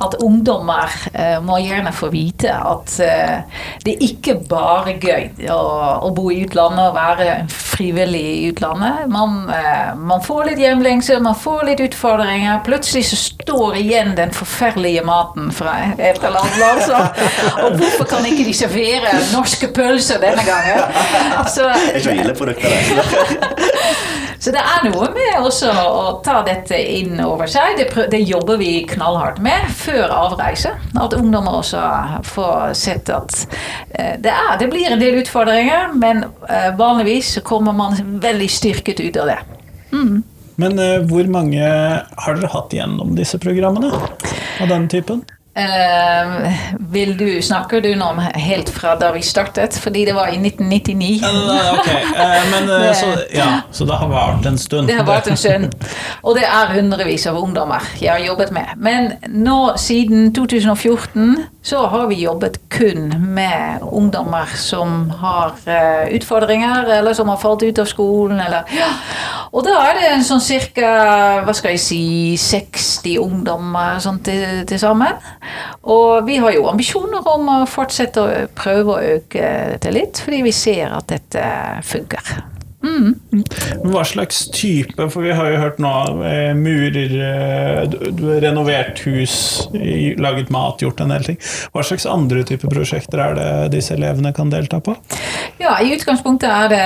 at 0.01 0.15
ungdommer 0.23 0.89
uh, 1.13 1.37
må 1.45 1.59
gjerne 1.61 1.93
få 1.93 2.09
vite 2.13 2.49
at 2.49 2.95
uh, 3.05 3.61
det 3.85 3.93
er 3.93 4.05
ikke 4.07 4.39
bare 4.49 4.95
gøy 4.97 5.45
å, 5.53 5.59
å 6.07 6.09
bo 6.15 6.31
i 6.33 6.41
utlandet 6.45 6.89
og 6.89 6.97
være 6.97 7.35
frivillig 7.53 8.23
i 8.31 8.49
utlandet. 8.49 9.05
Man, 9.13 9.45
uh, 9.51 9.93
man 9.99 10.23
får 10.25 10.49
litt 10.49 10.63
hjemlengsel, 10.63 11.21
man 11.23 11.37
får 11.37 11.67
litt 11.69 11.85
utfordringer. 11.85 12.63
Plutselig 12.65 13.05
så 13.11 13.21
står 13.21 13.77
igjen 13.83 14.15
den 14.17 14.33
forferdelige 14.33 15.05
maten 15.05 15.51
fra 15.53 15.77
et 15.93 16.17
eller 16.23 16.41
annet 16.41 16.59
land. 16.63 16.83
Så, 16.89 17.03
og 17.61 17.77
hvorfor 17.79 18.09
kan 18.15 18.25
ikke 18.25 18.47
de 18.47 18.57
servere 18.57 19.13
norske 19.35 19.69
pølser 19.75 20.21
denne 20.23 20.43
gangen? 20.47 20.81
Så, 21.55 21.67
Det 21.69 21.93
er 21.93 21.99
ikke 21.99 22.15
hvileprodukter, 22.15 22.69
det. 22.69 23.05
så 24.43 24.51
det 24.53 24.61
er 24.61 24.85
noe 24.87 25.07
med 25.13 25.45
også 25.45 25.74
å 25.81 26.19
ta 26.25 26.39
dette 26.45 26.77
inn 26.77 27.19
over 27.23 27.49
seg. 27.51 27.75
Det, 27.79 27.87
prøv, 27.91 28.07
det 28.11 28.21
jobber 28.25 28.59
vi 28.61 28.71
knallhardt 28.89 29.41
med 29.43 29.69
før 29.75 30.13
avreise. 30.13 30.75
At 30.99 31.15
ungdommer 31.17 31.59
også 31.61 31.81
får 32.27 32.75
sett 32.77 33.11
at 33.13 33.35
eh, 33.91 34.15
det, 34.21 34.31
er, 34.31 34.55
det 34.61 34.69
blir 34.71 34.91
en 34.91 35.01
del 35.01 35.19
utfordringer, 35.21 35.93
men 35.99 36.25
eh, 36.49 36.71
vanligvis 36.77 37.37
kommer 37.47 37.75
man 37.75 37.99
veldig 38.23 38.49
styrket 38.51 39.03
ut 39.03 39.21
av 39.23 39.33
det. 39.33 39.39
Men 40.61 40.79
eh, 40.79 40.99
hvor 41.09 41.27
mange 41.31 41.63
har 41.63 42.37
dere 42.37 42.51
hatt 42.53 42.75
gjennom 42.75 43.15
disse 43.17 43.39
programmene 43.41 43.91
av 43.93 44.71
den 44.71 44.87
typen? 44.91 45.25
Eh, 45.57 46.53
vil 46.79 47.13
du, 47.17 47.41
Snakker 47.41 47.79
du 47.81 47.93
nå 47.95 48.09
om 48.11 48.17
helt 48.19 48.69
fra 48.75 48.95
da 48.99 49.13
vi 49.15 49.21
startet? 49.23 49.77
Fordi 49.79 50.01
det 50.05 50.15
var 50.17 50.27
i 50.27 50.35
1999. 50.35 51.21
Uh, 51.23 51.73
ok, 51.77 51.87
uh, 51.87 52.33
men 52.51 52.69
eh, 52.69 52.81
Det- 52.89 52.95
så, 52.99 53.13
ja, 53.33 53.61
så 53.71 53.85
det 53.85 53.95
har 53.95 54.07
vart 54.11 54.45
en 54.45 54.57
stund. 54.57 54.87
Det 54.87 54.97
har 54.99 55.05
vært 55.07 55.29
en 55.31 55.37
stund. 55.37 55.71
Og 56.23 56.35
det 56.35 56.43
er 56.43 56.73
hundrevis 56.75 57.27
av 57.31 57.39
ungdommer 57.39 57.87
jeg 58.01 58.11
har 58.11 58.19
jobbet 58.19 58.51
med. 58.51 58.75
Men 58.75 59.11
nå 59.31 59.77
siden 59.79 60.33
2014 60.35 61.37
så 61.65 61.85
har 61.87 62.07
vi 62.07 62.19
jobbet 62.25 62.59
kun 62.69 63.13
med 63.33 63.79
ungdommer 63.81 64.51
som 64.55 65.09
har 65.09 65.55
utfordringer, 66.13 66.83
eller 66.99 67.13
som 67.13 67.27
har 67.31 67.37
falt 67.41 67.63
ut 67.63 67.79
av 67.79 67.87
skolen, 67.89 68.39
eller 68.39 68.67
ja. 68.75 68.91
Og 69.55 69.63
da 69.65 69.71
er 69.87 69.97
det 69.97 70.25
sånn 70.27 70.41
cirka, 70.43 70.89
hva 71.45 71.53
skal 71.55 71.71
jeg 71.73 71.79
si, 71.79 72.01
60 72.37 73.17
ungdommer 73.23 73.97
sånn 74.03 74.19
til, 74.25 74.65
til 74.67 74.79
sammen. 74.81 75.15
Og 75.83 76.25
vi 76.27 76.39
har 76.41 76.55
jo 76.55 76.67
ambisjoner 76.71 77.27
om 77.35 77.51
å 77.53 77.59
fortsette 77.69 78.21
å 78.23 78.43
prøve 78.57 78.95
å 78.95 79.15
øke 79.17 79.53
dette 79.75 79.93
litt, 79.93 80.21
fordi 80.23 80.43
vi 80.45 80.55
ser 80.55 80.95
at 80.95 81.09
dette 81.11 81.45
funker. 81.85 82.54
Hva 83.85 84.03
slags 84.07 84.45
type, 84.53 85.09
for 85.11 85.25
vi 85.25 85.33
har 85.35 85.51
jo 85.51 85.61
hørt 85.61 85.81
nå 85.83 85.93
eh, 86.25 86.51
murer, 86.57 87.15
eh, 87.29 87.95
renovert 88.43 89.01
hus, 89.05 89.35
laget 90.21 90.51
mat, 90.53 90.81
gjort 90.83 91.03
en 91.03 91.13
del 91.13 91.25
ting. 91.27 91.39
Hva 91.73 91.85
slags 91.85 92.07
andre 92.09 92.45
typer 92.47 92.71
prosjekter 92.71 93.21
er 93.21 93.37
det 93.39 93.49
disse 93.77 93.95
elevene 93.95 94.33
kan 94.35 94.51
delta 94.53 94.81
på? 94.83 94.95
Ja, 95.59 95.77
i 95.79 95.93
utgangspunktet 95.95 96.49
er 96.51 96.71
det 96.71 96.85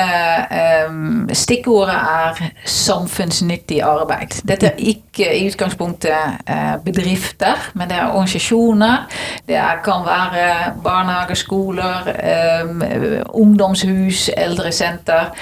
ehm, 0.53 1.29
Stikkordet 1.33 1.95
er 1.95 2.41
samfunnsnyttig 2.69 3.79
arbeid. 3.85 4.39
Dette 4.47 4.69
er 4.69 4.83
ikke 4.91 5.29
i 5.33 5.47
utgangspunktet 5.49 6.45
eh, 6.45 6.75
bedrifter, 6.85 7.69
men 7.79 7.89
det 7.89 7.97
er 7.97 8.11
organisasjoner. 8.13 9.07
Det 9.49 9.59
kan 9.85 10.05
være 10.05 10.45
barnehager, 10.85 11.39
skoler, 11.39 12.11
ehm, 12.13 12.83
ungdomshus, 13.33 14.29
eldresenter. 14.37 15.33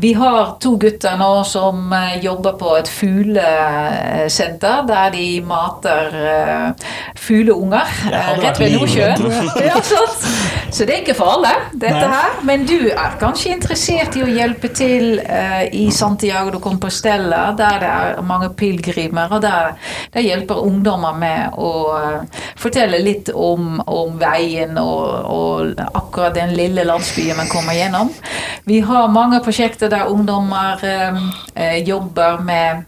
Vi 0.00 0.12
har 0.12 0.56
to 0.60 0.76
gutter 0.80 1.16
nå 1.20 1.44
som 1.44 1.92
eh, 1.92 2.14
jobber 2.24 2.54
på 2.56 2.70
et 2.78 2.88
fuglesenter, 2.88 4.86
der 4.88 5.10
de 5.12 5.24
mater 5.44 6.14
eh, 6.16 6.86
fugleunger 7.20 7.90
eh, 8.08 8.30
rett 8.40 8.60
ved 8.62 8.78
Nordsjøen. 8.78 9.26
Ja. 9.60 9.76
Så 10.70 10.86
det 10.86 10.94
er 10.94 11.00
ikke 11.02 11.16
for 11.18 11.34
alle, 11.34 11.50
dette 11.74 12.06
her. 12.08 12.38
Men 12.46 12.62
du 12.64 12.88
er 12.88 13.16
kanskje 13.20 13.50
interessert 13.52 14.14
i 14.16 14.22
å 14.24 14.28
hjelpe 14.30 14.70
til 14.72 15.18
i 15.18 15.82
Santiago 15.92 16.52
de 16.54 16.60
Compostela, 16.62 17.40
der 17.58 17.80
det 17.82 17.90
er 17.90 18.22
mange 18.24 18.52
pilegrimer, 18.56 19.34
og 19.34 19.42
der, 19.42 19.74
der 20.14 20.24
hjelper 20.24 20.62
ungdommer 20.62 21.16
med 21.18 21.58
å 21.58 21.72
fortelle 22.60 23.02
litt 23.02 23.32
om, 23.34 23.80
om 23.82 24.14
veien 24.20 24.78
og, 24.80 25.02
og 25.34 25.82
akkurat 25.90 26.38
den 26.38 26.54
lille 26.56 26.86
landsbyen 26.86 27.38
man 27.42 27.50
kommer 27.50 27.76
gjennom. 27.76 28.14
Vi 28.70 28.80
har 28.86 29.10
mange 29.10 29.42
prosjekter 29.44 29.89
der 29.90 30.10
ungdommer 30.10 30.80
eh, 30.86 31.22
eh, 31.54 31.78
jobber 31.86 32.40
med 32.44 32.84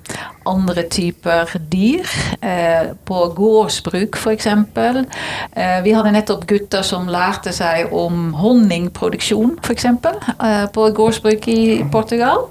andre 0.47 0.83
typer 0.91 1.51
dyr. 1.71 2.09
Eh, 2.41 2.93
på 3.05 3.19
gårdsbruk, 3.37 4.17
f.eks. 4.19 4.47
Eh, 4.47 5.79
vi 5.85 5.95
hadde 5.95 6.15
nettopp 6.15 6.47
gutter 6.51 6.83
som 6.87 7.09
lærte 7.11 7.53
seg 7.55 7.93
om 7.95 8.33
honningproduksjon, 8.39 9.59
f.eks. 9.63 9.87
Eh, 9.87 10.65
på 10.75 10.87
et 10.89 10.97
gårdsbruk 10.99 11.49
i 11.53 11.63
Portugal. 11.93 12.49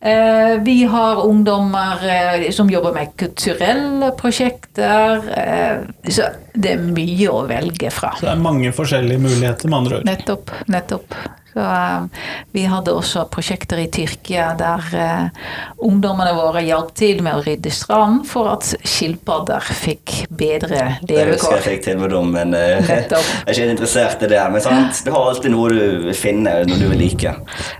Eh, 0.00 0.56
vi 0.66 0.82
har 0.90 1.26
ungdommer 1.26 2.02
eh, 2.10 2.48
som 2.50 2.70
jobber 2.70 2.96
med 2.96 3.12
kulturelle 3.16 4.10
prosjekter. 4.18 5.28
Eh, 5.38 6.10
så 6.10 6.32
det 6.54 6.74
er 6.74 6.82
mye 6.82 7.30
å 7.30 7.44
velge 7.46 7.92
fra. 7.94 8.10
Så 8.18 8.26
det 8.26 8.34
er 8.34 8.42
mange 8.42 8.74
forskjellige 8.74 9.22
muligheter, 9.22 9.70
med 9.70 9.78
andre 9.78 10.00
ord. 10.00 10.10
Nettopp. 10.10 10.50
nettopp. 10.66 11.14
Så, 11.52 11.60
eh, 11.60 12.24
vi 12.52 12.64
hadde 12.64 12.94
også 12.96 13.26
prosjekter 13.32 13.80
i 13.82 13.88
Tyrkia 13.92 14.52
der 14.58 14.86
eh, 14.96 15.42
ungdommene 15.84 16.32
våre 16.36 16.62
hjalp 16.64 16.94
til 16.96 17.20
med 17.24 17.40
å 17.40 17.42
rydde 17.44 17.72
stranden 17.74 18.22
for 18.28 18.48
at 18.54 18.70
skilpadder 18.88 19.66
fikk 19.82 20.14
bedre 20.32 20.96
Det 21.04 21.26
husker 21.28 21.58
jeg 21.58 21.66
fikk 21.66 21.84
tilbud 21.90 22.16
om, 22.16 22.32
men 22.32 22.56
eh, 22.56 22.80
jeg 22.88 23.10
er 23.12 23.52
ikke 23.52 23.70
interessert 23.74 24.24
i 24.24 24.30
det. 24.32 24.42
Men 24.52 24.64
sant? 24.64 25.04
du 25.04 25.12
har 25.12 25.28
alltid 25.28 25.54
noe 25.54 25.72
du 25.72 26.12
finner 26.16 26.66
når 26.68 26.82
du 26.82 26.88
vil 26.92 27.02
like. 27.04 27.34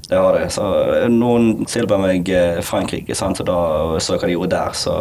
Det 0.08 0.20
har 0.20 0.38
du. 0.38 0.46
Så 0.52 0.68
eh, 0.98 1.08
noen 1.12 1.66
tilbød 1.68 2.04
meg 2.04 2.32
eh, 2.32 2.62
Frankrike, 2.66 3.16
sant? 3.18 3.40
og 3.42 3.48
da 3.48 3.60
så 4.02 4.16
jeg 4.16 4.22
hva 4.22 4.28
de 4.30 4.36
gjorde 4.36 4.56
der, 4.56 4.76
så 4.76 4.96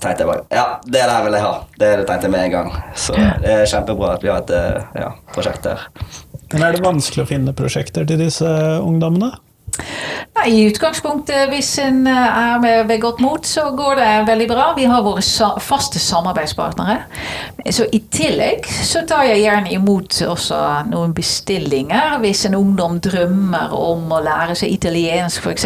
tenkte 0.00 0.24
jeg 0.24 0.30
bare 0.30 0.44
Ja, 0.52 0.66
det 0.84 1.04
der 1.04 1.26
vil 1.26 1.36
jeg 1.36 1.46
ha. 1.46 1.54
Det 1.80 1.90
tenkte 2.04 2.28
jeg 2.28 2.36
med 2.36 2.46
en 2.48 2.54
gang. 2.54 2.72
Så 2.96 3.16
det 3.16 3.58
er 3.58 3.68
kjempebra 3.68 4.14
at 4.16 4.24
vi 4.24 4.32
har 4.32 4.44
et 4.44 4.96
ja, 5.04 5.10
prosjekt 5.34 5.68
der. 5.68 5.84
Men 6.54 6.62
er 6.62 6.76
det 6.76 6.84
vanskelig 6.84 7.24
å 7.24 7.26
finne 7.26 7.52
prosjekter 7.56 8.06
til 8.06 8.20
disse 8.20 8.46
ungdommene? 8.78 9.32
I 10.46 10.66
utgangspunktet, 10.68 11.48
hvis 11.48 11.70
en 11.80 12.02
eh, 12.06 12.14
er 12.38 12.58
med 12.60 12.84
ved 12.88 13.00
godt 13.00 13.20
mot, 13.24 13.46
så 13.46 13.70
går 13.76 13.94
det 14.00 14.08
veldig 14.28 14.46
bra. 14.50 14.66
Vi 14.76 14.84
har 14.90 15.02
våre 15.04 15.22
faste 15.62 15.98
samarbeidspartnere. 16.02 16.98
Så 17.72 17.86
I 17.96 18.02
tillegg 18.12 18.66
så 18.84 19.04
tar 19.08 19.24
jeg 19.24 19.40
gjerne 19.40 19.72
imot 19.72 20.18
også 20.28 20.58
noen 20.90 21.14
bestillinger. 21.16 22.18
Hvis 22.20 22.44
en 22.48 22.58
ungdom 22.58 22.98
drømmer 23.04 23.72
om 23.72 24.12
å 24.12 24.20
lære 24.24 24.56
seg 24.60 24.74
italiensk 24.74 25.46
f.eks., 25.46 25.64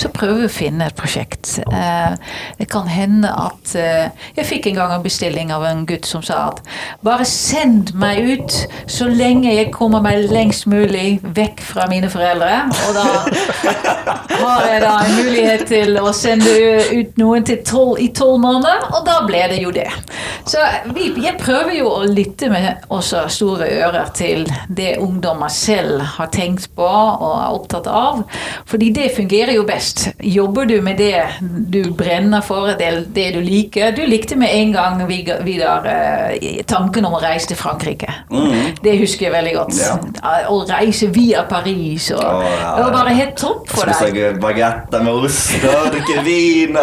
så 0.00 0.12
prøver 0.14 0.44
vi 0.44 0.48
å 0.48 0.54
finne 0.54 0.88
et 0.88 0.96
prosjekt. 0.96 1.58
Eh, 1.68 2.16
Det 2.60 2.68
kan 2.72 2.88
hende 2.88 3.28
at 3.28 3.74
eh, 3.76 4.08
Jeg 4.36 4.46
fikk 4.48 4.66
en 4.70 4.78
gang 4.80 4.94
en 4.94 5.04
bestilling 5.04 5.52
av 5.52 5.64
en 5.68 5.84
gutt 5.88 6.08
som 6.08 6.22
sa 6.24 6.40
at 6.50 6.62
bare 7.04 7.24
send 7.28 7.92
meg 8.00 8.24
ut 8.32 8.56
så 8.90 9.08
lenge 9.10 9.52
jeg 9.52 9.72
kommer 9.74 10.00
meg 10.04 10.30
lengst 10.30 10.66
mulig 10.70 11.20
vekk 11.36 11.60
fra 11.64 11.86
mine 11.90 12.08
foreldre. 12.12 12.62
Og 12.88 12.96
da 12.96 13.89
var 14.40 14.66
jeg 14.66 14.82
da 14.84 14.94
en 15.04 15.16
mulighet 15.18 15.66
til 15.70 15.98
å 16.00 16.12
sende 16.16 16.52
ut 16.90 17.18
noen 17.20 17.46
til 17.46 17.60
12, 17.64 18.00
i 18.04 18.08
tolv 18.16 18.40
måneder, 18.42 18.88
og 18.94 19.04
da 19.06 19.20
ble 19.26 19.42
det 19.52 19.60
jo 19.62 19.72
det. 19.74 19.88
Så 20.48 20.62
vi, 20.94 21.10
jeg 21.20 21.36
prøver 21.40 21.74
jo 21.76 21.90
å 21.92 22.04
lytte 22.08 22.50
med 22.52 22.86
også 22.92 23.26
store 23.32 23.68
ører 23.80 24.10
til 24.16 24.46
det 24.68 24.96
ungdommer 25.02 25.52
selv 25.52 26.02
har 26.16 26.30
tenkt 26.34 26.70
på 26.76 26.86
og 26.86 27.32
er 27.34 27.54
opptatt 27.54 27.88
av. 27.90 28.22
Fordi 28.68 28.90
det 28.94 29.10
fungerer 29.16 29.54
jo 29.56 29.66
best. 29.68 30.08
Jobber 30.24 30.68
du 30.70 30.78
med 30.84 30.98
det 31.00 31.24
du 31.40 31.92
brenner 31.96 32.44
for, 32.44 32.72
det, 32.78 32.90
det 33.14 33.30
du 33.34 33.40
liker 33.44 33.94
Du 33.96 34.02
likte 34.08 34.36
med 34.38 34.52
en 34.54 34.72
gang 34.74 35.02
Vidar 35.08 35.86
eh, 35.88 36.60
tanken 36.68 37.06
om 37.06 37.16
å 37.16 37.22
reise 37.22 37.50
til 37.50 37.58
Frankrike. 37.60 38.08
Mm. 38.30 38.76
Det 38.82 38.96
husker 39.00 39.28
jeg 39.28 39.34
veldig 39.34 39.54
godt. 39.56 39.78
Ja. 39.80 40.34
Å 40.50 40.58
reise 40.68 41.10
via 41.14 41.44
Paris. 41.50 42.10
Og, 42.14 42.22
oh, 42.22 42.44
ja. 42.46 42.74
Var 42.80 42.94
bare 42.94 43.14
helt 43.16 43.36
topp 43.40 43.70
deg. 43.88 43.96
Spise 44.00 44.32
bagetter 44.42 45.04
med 45.04 45.26
ost 45.26 45.54
og 45.70 45.88
drikke 45.94 46.24
vin. 46.26 46.76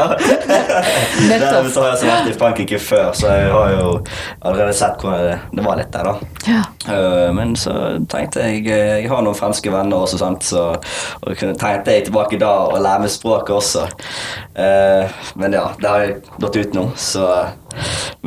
Nettopp. 1.30 1.70
Så 1.74 1.84
har 1.84 1.94
jeg 1.94 2.10
vært 2.10 2.32
i 2.32 2.36
Frankrike 2.38 2.80
før, 2.82 3.12
så 3.18 3.32
jeg 3.34 3.52
har 3.54 3.74
jo 3.76 3.92
allerede 4.42 4.76
sett 4.78 5.04
hvor 5.04 5.18
det 5.18 5.66
var 5.66 5.80
litt 5.80 5.94
der, 5.94 6.10
da. 6.10 6.32
Ja. 6.48 6.64
Uh, 6.88 7.30
men 7.36 7.56
så 7.60 7.74
tenkte 8.08 8.46
jeg 8.46 8.62
eh, 8.72 9.02
Jeg 9.02 9.10
har 9.12 9.24
noen 9.26 9.36
franske 9.36 9.72
venner 9.74 10.06
også, 10.06 10.20
sant? 10.22 10.46
så 10.48 10.70
og 10.78 11.36
tenkte 11.38 11.94
jeg 11.94 12.08
tilbake 12.08 12.40
da 12.40 12.52
og 12.70 12.80
lære 12.84 13.04
meg 13.06 13.14
språket 13.14 13.56
også. 13.58 13.88
Uh, 14.58 15.18
men 15.40 15.58
ja, 15.58 15.68
det 15.82 15.92
har 15.92 16.06
jeg 16.06 16.20
gått 16.40 16.60
ut 16.62 16.78
nå, 16.78 16.90
så 17.00 17.28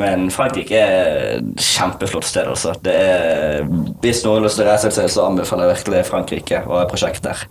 Men 0.00 0.28
Frankrike 0.34 0.78
er 0.80 1.10
et 1.38 1.64
kjempeflott 1.64 2.28
sted, 2.28 2.48
altså. 2.50 2.74
Det 2.84 2.94
er, 2.94 3.66
hvis 4.04 4.22
noen 4.24 4.40
har 4.40 4.46
lyst 4.46 4.60
til 4.60 4.66
å 4.66 4.70
reise 4.70 4.92
seg, 4.94 5.10
så 5.12 5.26
anbefaler 5.28 5.68
jeg 5.68 5.80
virkelig 5.80 6.06
Frankrike 6.10 6.62
og 6.68 6.78
et 6.82 6.92
prosjekt 6.92 7.26
der. 7.26 7.44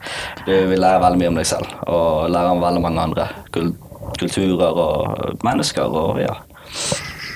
Du 0.45 0.53
vil 0.71 0.79
lære 0.81 1.03
veldig 1.03 1.21
mye 1.21 1.33
om 1.33 1.39
deg 1.41 1.49
selv, 1.49 1.75
og 1.89 2.29
lære 2.33 2.55
om 2.55 2.63
veldig 2.63 2.83
mange 2.85 3.05
andre 3.09 3.29
kulturer 4.19 4.83
og 4.87 5.45
mennesker 5.45 6.01
og 6.01 6.19
ja. 6.23 6.35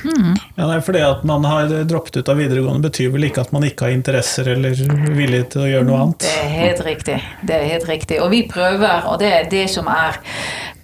Mm. 0.03 0.33
Ja, 0.57 0.65
nei, 0.67 0.79
for 0.83 0.95
det 0.95 1.03
at 1.05 1.21
man 1.27 1.45
har 1.47 1.71
droppet 1.87 2.17
ut 2.19 2.29
av 2.29 2.39
videregående, 2.39 2.83
betyr 2.89 3.13
vel 3.13 3.29
ikke 3.29 3.45
at 3.45 3.53
man 3.55 3.63
ikke 3.67 3.87
har 3.87 3.95
interesser 3.95 4.49
eller 4.55 4.75
vilje 5.15 5.45
til 5.53 5.63
å 5.63 5.69
gjøre 5.69 5.87
noe 5.87 6.01
annet? 6.01 6.25
Det 6.25 6.33
er 6.41 6.51
helt 6.57 6.83
riktig. 6.83 7.17
Det 7.41 7.55
er 7.55 7.69
helt 7.71 7.87
riktig. 7.87 8.19
Og 8.23 8.33
vi 8.33 8.43
prøver, 8.51 9.07
og 9.07 9.21
det 9.23 9.31
er 9.31 9.47
det 9.51 9.65
som 9.71 9.87
er 9.91 10.19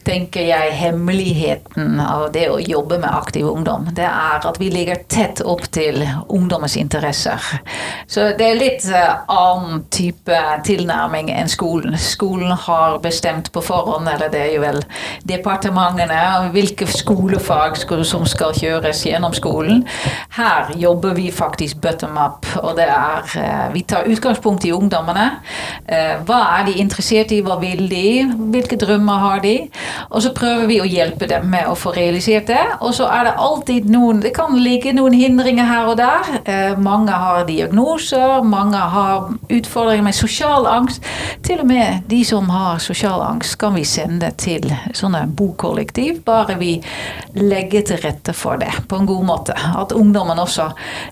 tenker 0.06 0.46
jeg 0.48 0.74
hemmeligheten 0.80 2.00
av 2.02 2.30
det 2.34 2.46
å 2.50 2.60
jobbe 2.62 3.00
med 3.02 3.10
aktiv 3.12 3.48
ungdom, 3.50 3.90
det 3.96 4.08
er 4.08 4.46
at 4.48 4.60
vi 4.62 4.70
ligger 4.72 5.02
tett 5.12 5.42
opp 5.46 5.66
til 5.74 6.02
ungdommens 6.28 6.78
interesser. 6.80 7.44
Så 8.10 8.30
det 8.40 8.48
er 8.48 8.60
litt 8.60 8.86
uh, 8.90 9.26
annen 9.30 9.84
type 9.94 10.40
tilnærming 10.66 11.32
enn 11.34 11.52
skolen. 11.52 11.98
Skolen 12.00 12.54
har 12.68 12.98
bestemt 13.04 13.52
på 13.54 13.64
forhånd, 13.66 14.10
eller 14.10 14.32
det 14.32 14.42
er 14.46 14.54
jo 14.56 14.64
vel 14.64 14.82
departementene, 15.30 16.22
hvilke 16.56 16.88
skolefag 16.90 17.78
som 18.08 18.26
skal 18.30 18.56
kjøres 18.58 19.04
gjennom 19.06 19.36
skolen. 19.36 19.84
Her 20.38 20.72
jobber 20.80 21.18
vi 21.18 21.30
faktisk 21.34 21.82
bottom 21.84 22.18
up, 22.20 22.48
og 22.64 22.78
det 22.80 22.88
er 22.90 23.28
uh, 23.36 23.68
Vi 23.74 23.84
tar 23.84 24.08
utgangspunkt 24.10 24.66
i 24.66 24.74
ungdommene. 24.74 25.28
Uh, 25.86 26.16
hva 26.26 26.42
er 26.58 26.70
de 26.70 26.80
interessert 26.82 27.34
i, 27.36 27.44
hva 27.46 27.60
vil 27.62 27.86
de, 27.92 28.08
hvilke 28.54 28.80
drømmer 28.80 29.26
har 29.28 29.44
de? 29.46 29.56
Og 30.10 30.24
så 30.24 30.34
prøver 30.36 30.68
vi 30.70 30.80
å 30.82 30.88
hjelpe 30.88 31.28
dem 31.30 31.50
med 31.52 31.68
å 31.70 31.76
få 31.78 31.94
realisert 31.96 32.48
det. 32.50 32.62
Og 32.82 32.94
så 32.98 33.08
er 33.12 33.30
det 33.30 33.36
alltid 33.38 33.90
noen 33.90 34.20
Det 34.24 34.32
kan 34.36 34.56
ligge 34.58 34.94
noen 34.94 35.14
hindringer 35.16 35.68
her 35.70 35.90
og 35.92 35.98
der. 36.00 36.30
Eh, 36.44 36.78
mange 36.80 37.16
har 37.16 37.46
diagnoser, 37.48 38.44
mange 38.44 38.78
har 38.78 39.30
utfordringer 39.50 40.04
med 40.04 40.18
sosial 40.18 40.68
angst. 40.68 41.06
Til 41.46 41.64
og 41.64 41.70
med 41.70 42.04
de 42.10 42.24
som 42.26 42.50
har 42.50 42.82
sosial 42.84 43.22
angst, 43.24 43.58
kan 43.60 43.76
vi 43.78 43.86
sende 43.88 44.32
til 44.38 44.66
sånne 44.96 45.26
bokollektiv, 45.38 46.24
bare 46.26 46.58
vi 46.60 46.76
legger 47.38 47.86
til 47.90 48.02
rette 48.04 48.34
for 48.36 48.60
det 48.62 48.72
på 48.90 49.00
en 49.00 49.10
god 49.10 49.26
måte. 49.26 49.56
At 49.56 49.94
ungdommen 49.96 50.40
også 50.40 50.70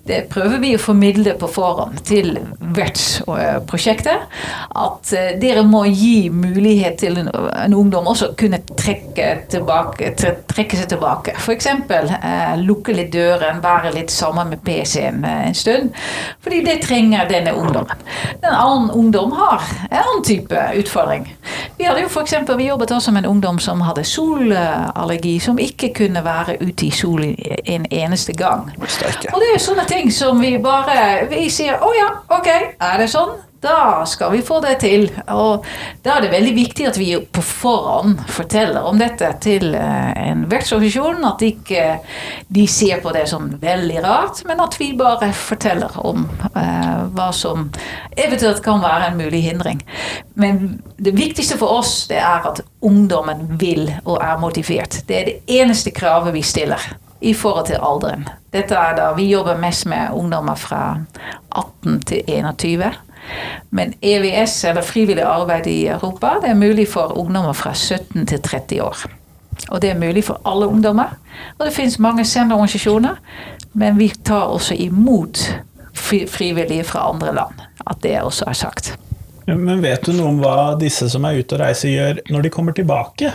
Det 0.08 0.28
prøver 0.30 0.60
vi 0.62 0.76
å 0.76 0.80
formidle 0.80 1.34
på 1.40 1.48
forhånd 1.52 2.00
til 2.08 2.38
vertsprosjektet. 2.78 4.28
At 4.76 5.14
eh, 5.14 5.34
dere 5.42 5.64
må 5.68 5.84
gi 5.90 6.30
mulighet 6.34 7.00
til 7.02 7.18
en, 7.22 7.30
en 7.32 7.76
ungdom 7.76 8.08
også 8.08 8.34
kunne 8.40 8.62
trekke, 8.76 9.28
tilbake, 9.50 10.12
trekke 10.48 10.78
seg 10.78 10.90
tilbake. 10.92 11.36
F.eks. 11.40 11.68
Eh, 11.68 12.56
lukke 12.60 12.96
litt 12.96 13.14
døren, 13.14 13.62
være 13.64 13.94
litt 13.96 14.12
sammen 14.12 14.52
med 14.52 14.64
PC-en 14.66 15.24
en 15.28 15.56
stund. 15.56 15.94
Fordi 16.44 16.62
det 16.66 16.82
trenger 16.84 17.30
denne 17.30 17.54
ungdommen. 17.56 18.04
Den 18.44 18.52
annen 18.52 18.92
ungdom 18.92 19.32
har 19.38 19.64
en 19.90 19.98
annen 20.02 20.24
type 20.28 20.66
utfordring. 20.82 21.28
Vi 21.78 21.88
hadde 21.88 22.04
jo 22.04 22.12
for 22.12 22.28
eksempel, 22.28 22.58
vi 22.58 22.68
jobbet 22.68 22.92
også 22.92 23.12
med 23.16 23.26
en 23.26 23.32
ungdom 23.32 23.60
som 23.60 23.82
hadde 23.86 24.04
solallergi, 24.04 25.38
som 25.40 25.60
ikke 25.60 25.94
kunne 26.02 26.24
være 26.26 26.58
ute 26.62 26.90
i 26.90 26.92
solen 26.92 27.36
en 27.66 27.86
eneste 27.92 28.34
gang. 28.34 28.68
Og 29.34 29.42
det 29.42 29.52
er 29.52 29.58
jo 29.58 29.66
sånne 29.70 29.88
ting 29.88 30.12
som 30.14 30.42
vi 30.42 30.58
bare 30.62 31.28
Vi 31.30 31.48
sier 31.54 31.80
å 31.84 31.92
ja, 31.96 32.10
ok, 32.34 32.50
er 32.82 32.98
det 33.02 33.10
sånn? 33.12 33.38
Da 33.62 34.06
skal 34.06 34.32
vi 34.32 34.42
få 34.46 34.60
det 34.62 34.76
til. 34.84 35.08
Og 35.34 35.66
da 36.06 36.18
er 36.18 36.26
det 36.26 36.32
veldig 36.34 36.54
viktig 36.56 36.88
at 36.90 37.00
vi 37.00 37.10
på 37.18 37.42
forhånd 37.42 38.20
forteller 38.30 38.86
om 38.86 39.00
dette 39.02 39.32
til 39.44 39.74
eh, 39.76 40.12
en 40.28 40.46
vertsorganisasjon. 40.52 41.26
At 41.26 41.46
ikke 41.46 41.86
de 42.54 42.68
ser 42.70 43.02
på 43.04 43.14
det 43.16 43.26
som 43.32 43.50
veldig 43.62 44.04
rart, 44.06 44.44
men 44.48 44.62
at 44.64 44.78
vi 44.80 44.92
bare 44.98 45.32
forteller 45.36 45.98
om 46.06 46.28
uh, 46.56 47.08
hva 47.14 47.28
som 47.36 47.68
eventuelt 48.18 48.62
kan 48.66 48.82
være 48.84 49.12
en 49.12 49.20
mulig 49.20 49.42
hindring. 49.48 49.82
Men 50.36 50.80
det 50.98 51.16
viktigste 51.18 51.58
for 51.60 51.80
oss 51.80 52.06
det 52.12 52.22
er 52.22 52.46
at 52.52 52.62
ungdommen 52.86 53.58
vil 53.60 53.90
og 54.06 54.22
er 54.22 54.40
motivert. 54.42 55.02
Det 55.08 55.18
er 55.18 55.30
det 55.32 55.60
eneste 55.60 55.92
kravet 55.96 56.36
vi 56.36 56.46
stiller 56.46 56.82
i 57.20 57.34
forhold 57.34 57.68
til 57.72 57.82
alderen. 57.82 58.28
Dette 58.54 58.76
er 58.78 58.96
da, 58.98 59.12
Vi 59.18 59.28
jobber 59.32 59.58
mest 59.58 59.86
med 59.86 60.14
ungdommer 60.14 60.56
fra 60.56 61.00
18 61.50 62.02
til 62.06 62.24
21. 62.28 62.92
Men 63.70 63.94
EVS, 64.02 64.64
eller 64.70 64.82
frivillig 64.82 65.24
arbeid 65.24 65.68
i 65.68 65.88
Europa, 65.88 66.38
det 66.42 66.50
er 66.50 66.60
mulig 66.60 66.88
for 66.92 67.18
ungdommer 67.18 67.54
fra 67.54 67.74
17 67.74 68.28
til 68.28 68.42
30 68.42 68.82
år. 68.84 69.06
Og 69.70 69.82
det 69.82 69.90
er 69.90 70.00
mulig 70.00 70.24
for 70.24 70.42
alle 70.46 70.68
ungdommer. 70.68 71.18
Og 71.58 71.66
det 71.66 71.74
finnes 71.74 72.00
mange 72.00 72.26
senderorganisasjoner, 72.26 73.18
men 73.74 73.98
vi 74.00 74.12
tar 74.26 74.54
også 74.54 74.78
imot 74.78 75.42
frivillige 75.98 76.84
fra 76.84 77.10
andre 77.10 77.34
land. 77.36 77.66
At 77.88 78.04
det 78.04 78.22
også 78.22 78.46
er 78.48 78.54
sagt. 78.54 78.96
Men 79.48 79.82
vet 79.82 80.06
du 80.06 80.12
noe 80.12 80.34
om 80.34 80.42
hva 80.44 80.76
disse 80.80 81.08
som 81.10 81.26
er 81.26 81.40
ute 81.40 81.56
og 81.56 81.62
reiser, 81.64 81.94
gjør 81.94 82.18
når 82.34 82.48
de 82.48 82.52
kommer 82.52 82.76
tilbake? 82.76 83.32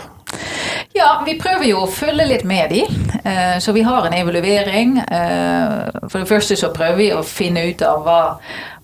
Ja, 0.93 1.23
vi 1.25 1.33
prøver 1.41 1.65
jo 1.65 1.79
å 1.83 1.89
følge 1.89 2.25
litt 2.29 2.43
med 2.45 2.69
de. 2.69 2.83
Eh, 3.23 3.55
så 3.61 3.73
vi 3.73 3.81
har 3.85 4.05
en 4.05 4.13
evaluering. 4.13 4.99
Eh, 5.01 6.05
for 6.05 6.21
det 6.21 6.29
første 6.29 6.57
så 6.59 6.69
prøver 6.73 6.99
vi 6.99 7.09
å 7.15 7.23
finne 7.25 7.65
ut 7.65 7.81
av 7.85 8.03
hva 8.05 8.19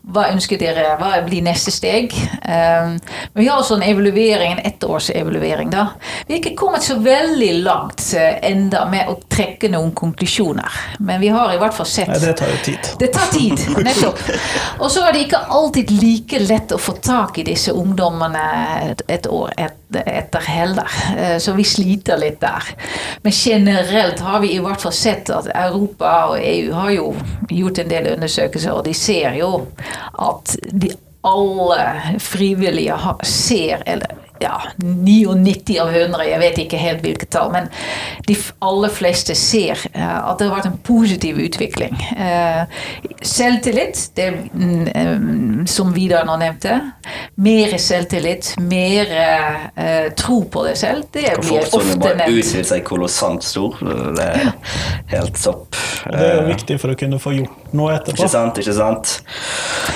hva 0.09 0.29
ønsker 0.33 0.59
dere? 0.59 0.95
Hva 0.99 1.11
blir 1.25 1.43
neste 1.45 1.71
steg? 1.73 2.13
Um, 2.43 2.95
vi 3.35 3.47
har 3.47 3.59
også 3.59 3.77
en 3.77 3.85
evaluering, 3.85 4.55
en 4.55 4.61
ettårsevaluering. 4.65 5.69
da. 5.73 5.89
Vi 6.27 6.35
er 6.35 6.39
ikke 6.39 6.55
kommet 6.57 6.85
så 6.85 6.97
veldig 7.03 7.51
langt 7.63 8.03
uh, 8.17 8.39
enda 8.45 8.85
med 8.89 9.11
å 9.11 9.17
trekke 9.29 9.69
noen 9.73 9.91
konklusjoner. 9.97 10.79
Men 10.99 11.21
vi 11.21 11.33
har 11.33 11.53
i 11.53 11.59
hvert 11.61 11.75
fall 11.75 11.89
sett 11.89 12.09
Nei, 12.09 12.21
Det 12.23 12.37
tar 12.39 12.53
jo 12.53 12.61
tid. 12.65 12.93
Det 12.99 13.11
tar 13.13 13.33
tid, 13.33 13.65
nettopp. 13.89 14.23
Og 14.79 14.87
så 14.91 15.05
er 15.05 15.13
det 15.13 15.27
ikke 15.27 15.43
alltid 15.59 15.93
like 15.99 16.41
lett 16.47 16.73
å 16.73 16.81
få 16.81 16.97
tak 17.03 17.41
i 17.41 17.47
disse 17.51 17.75
ungdommene 17.75 18.47
et, 18.89 19.05
et 19.07 19.29
år 19.29 19.53
etter 19.57 19.78
heller. 20.45 20.87
Uh, 21.17 21.37
så 21.41 21.53
vi 21.57 21.65
sliter 21.67 22.19
litt 22.21 22.39
der. 22.41 22.63
Men 23.23 23.35
generelt 23.35 24.19
har 24.19 24.39
vi 24.43 24.53
i 24.55 24.61
hvert 24.63 24.81
fall 24.81 24.95
sett 24.95 25.29
at 25.33 25.49
Europa 25.53 26.13
og 26.31 26.39
EU 26.43 26.73
har 26.77 26.95
jo 26.95 27.11
gjort 27.49 27.83
en 27.83 27.91
del 27.91 28.13
undersøkelser, 28.13 28.71
og 28.73 28.85
de 28.85 28.93
ser 28.93 29.39
jo 29.39 29.53
at 30.19 30.55
de 30.71 30.93
alle 31.27 32.17
frivillige 32.23 32.95
ser, 33.27 33.83
eller 33.85 34.18
ja, 34.43 34.61
99 34.77 35.79
av 35.81 35.91
100, 35.93 36.25
jeg 36.29 36.41
vet 36.43 36.61
ikke 36.63 36.79
helt 36.81 37.03
hvilket 37.03 37.31
tall, 37.33 37.51
men 37.53 37.69
de 38.27 38.35
aller 38.65 38.93
fleste 38.93 39.35
ser 39.37 39.79
uh, 39.95 40.31
at 40.31 40.39
det 40.39 40.47
har 40.47 40.55
vært 40.57 40.69
en 40.71 40.79
positiv 40.85 41.39
utvikling. 41.43 41.95
Uh, 42.15 42.63
selvtillit, 43.25 44.01
det 44.17 44.29
um, 44.53 45.65
som 45.69 45.93
Vidar 45.95 46.27
nå 46.27 46.37
nevnte. 46.39 46.79
Mer 47.41 47.75
selvtillit, 47.81 48.53
mer 48.61 49.13
uh, 49.15 50.09
tro 50.19 50.41
på 50.51 50.65
deg 50.67 50.79
selv. 50.79 51.09
Det 51.13 51.25
blir 51.41 51.65
ofte 51.65 52.13
nevnt. 52.15 52.27
Utvide 52.29 52.67
seg 52.71 52.85
kolossalt 52.87 53.45
stor. 53.45 53.79
Det 54.15 54.27
er 54.27 54.51
helt 55.15 55.39
topp. 55.39 55.77
Det 56.05 56.23
er 56.23 56.37
jo 56.39 56.47
viktig 56.47 56.79
for 56.81 56.93
å 56.93 56.97
kunne 56.99 57.19
få 57.21 57.33
gjort 57.35 57.73
noe 57.75 57.93
etterpå. 57.97 58.23
Ikke 58.23 58.31
sant, 58.31 58.59
ikke 58.61 58.75
sant. 58.75 59.15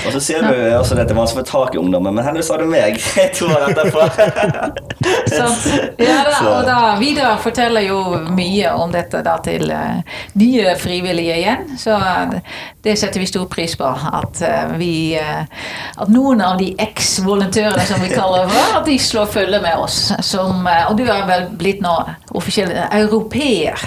Og 0.04 0.16
så 0.16 0.22
sier 0.24 0.44
du 0.44 0.54
også 0.78 0.98
at 0.98 1.08
det 1.08 1.14
er 1.14 1.18
vanskelig 1.18 1.44
å 1.44 1.46
få 1.46 1.50
tak 1.50 1.78
i 1.78 1.82
ungdommen, 1.82 2.16
men 2.16 2.26
heldigvis 2.26 2.52
har 2.54 2.64
du 2.64 2.70
meg 2.72 3.00
to 3.38 3.50
år 3.50 3.68
etterpå. 3.70 4.08
Ja, 5.98 6.24
da, 6.26 6.38
og 6.50 6.66
da, 6.66 6.78
Vidar 7.00 7.38
forteller 7.42 7.84
jo 7.86 8.00
mye 8.34 8.72
om 8.78 8.92
dette 8.94 9.22
da, 9.26 9.36
til 9.44 9.72
eh, 9.74 10.20
nye 10.40 10.76
frivillige 10.80 11.38
igjen. 11.40 11.66
Så 11.80 11.96
eh, 11.98 12.36
det 12.84 12.96
setter 13.00 13.22
vi 13.24 13.28
stor 13.30 13.48
pris 13.52 13.76
på. 13.80 13.88
At, 13.88 14.42
eh, 14.46 14.76
vi, 14.80 14.94
at 15.18 16.12
noen 16.14 16.44
av 16.44 16.58
de 16.62 16.72
eks-volontørene, 16.82 17.86
som 17.88 18.04
vi 18.04 18.12
kaller 18.14 18.50
for, 18.52 18.78
at 18.80 18.88
de 18.88 18.98
slår 19.00 19.30
følge 19.34 19.62
med 19.64 19.84
oss. 19.84 20.00
Som, 20.26 20.68
og 20.68 20.96
du 21.00 21.06
er 21.08 21.26
vel 21.30 21.50
blitt 21.60 21.84
nå 21.84 21.94
offisiell 22.34 22.72
europeer. 22.86 23.80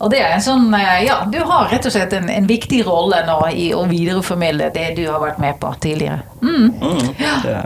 Og 0.00 0.10
det 0.12 0.20
er 0.22 0.36
en 0.36 0.44
sånn 0.44 0.68
Ja, 1.02 1.22
du 1.28 1.38
har 1.46 1.70
rett 1.72 1.86
og 1.88 1.94
slett 1.94 2.12
en, 2.16 2.28
en 2.32 2.48
viktig 2.48 2.82
rolle 2.86 3.22
nå 3.28 3.38
i 3.52 3.70
å 3.76 3.84
videreformidle 3.90 4.72
det 4.74 4.92
du 4.98 5.06
har 5.08 5.22
vært 5.22 5.40
med 5.42 5.58
på 5.62 5.72
tidligere. 5.82 6.22
Mm. 6.42 6.68
Mm, 6.82 7.08
det, 7.44 7.56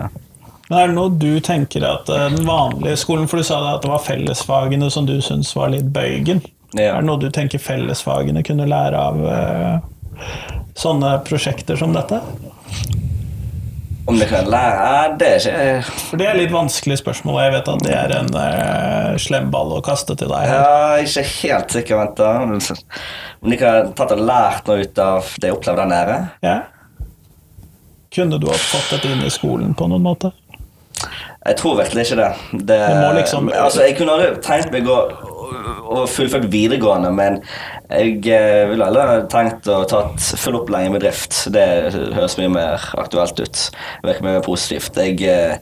Men 0.69 0.79
er 0.79 0.91
det 0.91 0.97
noe 0.97 1.15
du 1.15 1.39
tenker 1.45 1.87
at 1.87 2.11
eh, 2.11 2.27
den 2.35 2.47
vanlige 2.49 2.99
skolen 2.99 3.29
For 3.31 3.39
du 3.39 3.47
sa 3.47 3.61
at 3.75 3.85
det 3.85 3.91
var 3.93 4.03
fellesfagene 4.03 4.91
som 4.91 5.07
du 5.07 5.17
syns 5.23 5.53
var 5.57 5.71
litt 5.75 5.89
bøygen. 5.95 6.43
Ja. 6.75 6.97
Er 6.97 7.01
det 7.01 7.09
noe 7.09 7.23
du 7.23 7.31
tenker 7.33 7.63
fellesfagene 7.63 8.43
kunne 8.45 8.67
lære 8.69 8.99
av 8.99 9.21
uh, 9.23 10.27
sånne 10.77 11.19
prosjekter 11.29 11.79
som 11.79 11.95
dette? 11.97 12.21
om 14.07 14.19
det 14.19 14.27
kan 14.31 14.47
lære 14.47 15.17
Det 15.19 15.29
er 15.29 15.41
ikke 15.41 15.95
For 15.99 16.21
det 16.21 16.29
er 16.31 16.39
litt 16.39 16.53
vanskelig 16.55 17.01
spørsmål, 17.01 17.39
og 17.39 17.43
jeg 17.43 17.55
vet 17.57 17.71
at 17.73 17.85
det 17.87 17.95
er 17.97 18.15
en 18.21 18.31
uh, 18.37 19.17
slem 19.23 19.51
ball 19.51 19.75
å 19.75 19.83
kaste 19.85 20.15
til 20.19 20.31
deg. 20.31 20.47
Ja, 20.47 20.63
jeg 21.01 21.09
er 21.09 21.11
ikke 21.11 21.27
helt 21.33 21.75
sikker, 21.75 22.03
vent. 22.05 22.71
Om 23.43 23.53
de 23.53 23.59
kan 23.61 23.93
tatt 23.99 24.15
og 24.15 24.23
lært 24.23 24.71
noe 24.71 24.87
ut 24.87 25.03
av 25.03 25.35
det 25.41 25.51
jeg 25.51 25.59
opplevde 25.59 25.83
der 25.83 25.93
nede? 25.93 26.19
Ja. 26.47 26.57
Kunne 28.15 28.39
du 28.41 28.47
ha 28.49 28.57
fått 28.57 28.95
dette 28.95 29.11
inn 29.13 29.27
i 29.27 29.33
skolen 29.33 29.75
på 29.77 29.89
noen 29.91 30.07
måte? 30.07 30.31
Jeg 31.47 31.57
tror 31.61 31.77
virkelig 31.79 32.07
ikke 32.07 32.19
det. 32.19 32.67
Det, 32.67 32.79
liksom- 33.21 33.53
altså, 33.55 33.83
jeg 33.87 33.97
kunne 33.99 34.17
aldri 34.17 34.33
tenkt 34.43 34.73
meg 34.75 34.89
å, 34.91 34.97
å 35.97 36.03
fullført 36.11 36.49
videregående, 36.51 37.13
men 37.15 37.37
jeg 37.87 38.27
eh, 38.35 38.65
ville 38.71 38.85
heller 38.89 39.27
tenkt 39.31 39.69
å 39.71 39.85
tatt 39.87 40.19
full 40.43 40.59
opplæring 40.59 40.91
i 40.91 40.97
bedrift. 40.99 41.37
Det 41.55 41.67
høres 42.17 42.35
mye 42.41 42.51
mer 42.51 42.83
aktuelt 42.99 43.39
ut. 43.39 43.63
Virker 44.03 44.27
mye 44.27 44.39
mer 44.41 44.47
positivt. 44.47 44.99
Jeg 44.99 45.23
eh, 45.31 45.57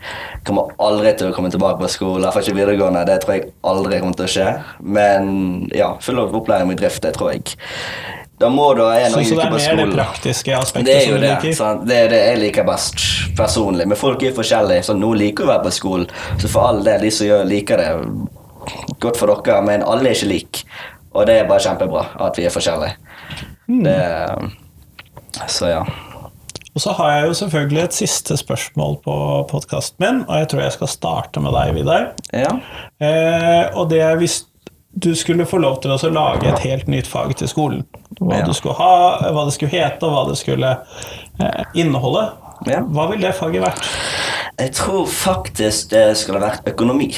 kommer 0.48 0.72
aldri 0.80 1.12
til 1.18 1.28
å 1.28 1.36
komme 1.36 1.52
tilbake 1.52 1.82
på 1.82 1.92
skole, 1.92 2.24
iallfall 2.24 2.46
ikke 2.46 2.58
videregående. 2.62 3.04
Det 3.10 3.20
tror 3.24 3.36
jeg 3.36 3.50
aldri 3.74 4.00
kommer 4.00 4.20
til 4.22 4.28
å 4.30 4.34
skje. 4.38 4.50
Men 4.80 5.30
ja, 5.76 5.92
full 6.00 6.22
opplæring 6.24 6.72
i 6.72 6.78
bedrift, 6.78 7.02
det 7.04 7.12
tror 7.18 7.34
jeg. 7.36 7.58
Da 8.40 8.48
må 8.50 8.64
du 8.74 8.82
ha 8.82 8.94
en 8.98 9.12
Så, 9.12 9.20
så 9.28 9.36
det 9.38 9.44
er 9.44 9.50
mer 9.54 9.76
det 9.78 9.94
praktiske 9.94 9.94
praktiske 9.94 10.50
Det 10.50 10.56
aspektet 10.58 10.94
jo 10.94 11.12
som 11.12 11.20
du 11.20 11.26
det. 11.26 11.34
liker? 11.44 11.84
Det 11.86 11.98
er 11.98 12.08
det 12.10 12.22
jeg 12.22 12.40
liker 12.42 12.66
best 12.66 13.04
personlig. 13.38 13.86
Men 13.86 13.96
folk 14.00 14.22
er 14.26 14.34
forskjellige. 14.34 14.86
Så 14.88 14.96
noen 14.98 15.20
liker 15.20 15.46
å 15.46 15.52
være 15.52 15.66
på 15.68 15.74
skolen. 15.76 16.08
Så 16.42 16.50
for 16.50 16.66
all 16.68 16.82
del, 16.86 17.04
de 17.06 17.12
som 17.14 17.46
liker 17.48 17.78
det, 17.78 17.92
godt 19.04 19.20
for 19.20 19.30
dere. 19.30 19.60
Men 19.66 19.86
alle 19.86 20.10
er 20.10 20.18
ikke 20.18 20.32
like. 20.32 20.64
Og 21.14 21.28
det 21.30 21.36
er 21.40 21.46
bare 21.50 21.62
kjempebra 21.62 22.08
at 22.26 22.40
vi 22.40 22.48
er 22.48 22.54
forskjellige. 22.54 22.96
Mm. 23.70 23.84
Det, 23.86 23.98
så 25.54 25.70
ja. 25.70 25.84
Og 26.74 26.82
så 26.82 26.90
har 26.98 27.12
jeg 27.12 27.28
jo 27.28 27.34
selvfølgelig 27.38 27.82
et 27.84 27.94
siste 27.94 28.36
spørsmål 28.36 28.96
på 29.04 29.14
podkasten 29.52 30.02
min, 30.02 30.24
og 30.26 30.40
jeg 30.40 30.48
tror 30.50 30.64
jeg 30.64 30.74
skal 30.74 30.90
starte 30.90 31.42
med 31.44 31.54
deg, 31.54 31.70
Vidar. 31.76 32.08
ja. 32.34 32.50
Eh, 32.98 33.68
og 33.78 33.90
det 33.92 34.00
er 34.02 34.18
hvis 34.18 34.40
du 34.96 35.14
skulle 35.14 35.44
få 35.46 35.58
lov 35.58 35.80
til 35.82 35.90
å 35.90 36.10
lage 36.12 36.46
et 36.52 36.58
helt 36.64 36.86
nytt 36.88 37.06
fag 37.10 37.34
til 37.36 37.48
skolen. 37.48 37.84
Hva 38.20 38.38
Ja. 38.38 38.44
du 38.46 38.52
skulle 38.54 38.74
ha, 38.78 39.18
hva 39.32 39.44
det 39.44 39.54
skulle 39.54 39.70
hete, 39.72 40.02
og 40.06 40.12
hva 40.14 40.28
det 40.28 40.38
skulle 40.38 40.70
eh, 41.40 41.64
inneholde. 41.74 42.28
Ja. 42.66 42.80
Hva 42.80 43.08
ville 43.10 43.26
det 43.26 43.34
faget 43.34 43.62
vært? 43.64 43.88
Jeg 44.60 44.72
tror 44.72 45.06
faktisk 45.06 45.90
det 45.90 46.16
skulle 46.16 46.40
vært 46.40 46.62
økonomi. 46.70 47.12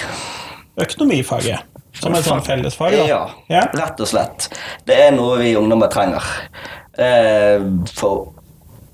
Økonomifaget. 0.81 1.59
Som 1.97 2.13
et 2.15 2.25
sånt 2.27 2.45
fellesfag, 2.45 2.93
da. 2.93 3.05
Ja, 3.09 3.21
Ja. 3.49 3.61
rett 3.73 4.01
og 4.01 4.07
slett. 4.09 4.49
Det 4.87 4.97
er 4.99 5.11
noe 5.13 5.39
vi 5.39 5.55
ungdommer 5.57 5.89
trenger. 5.89 6.23
Eh, 6.99 7.61
for 7.95 8.33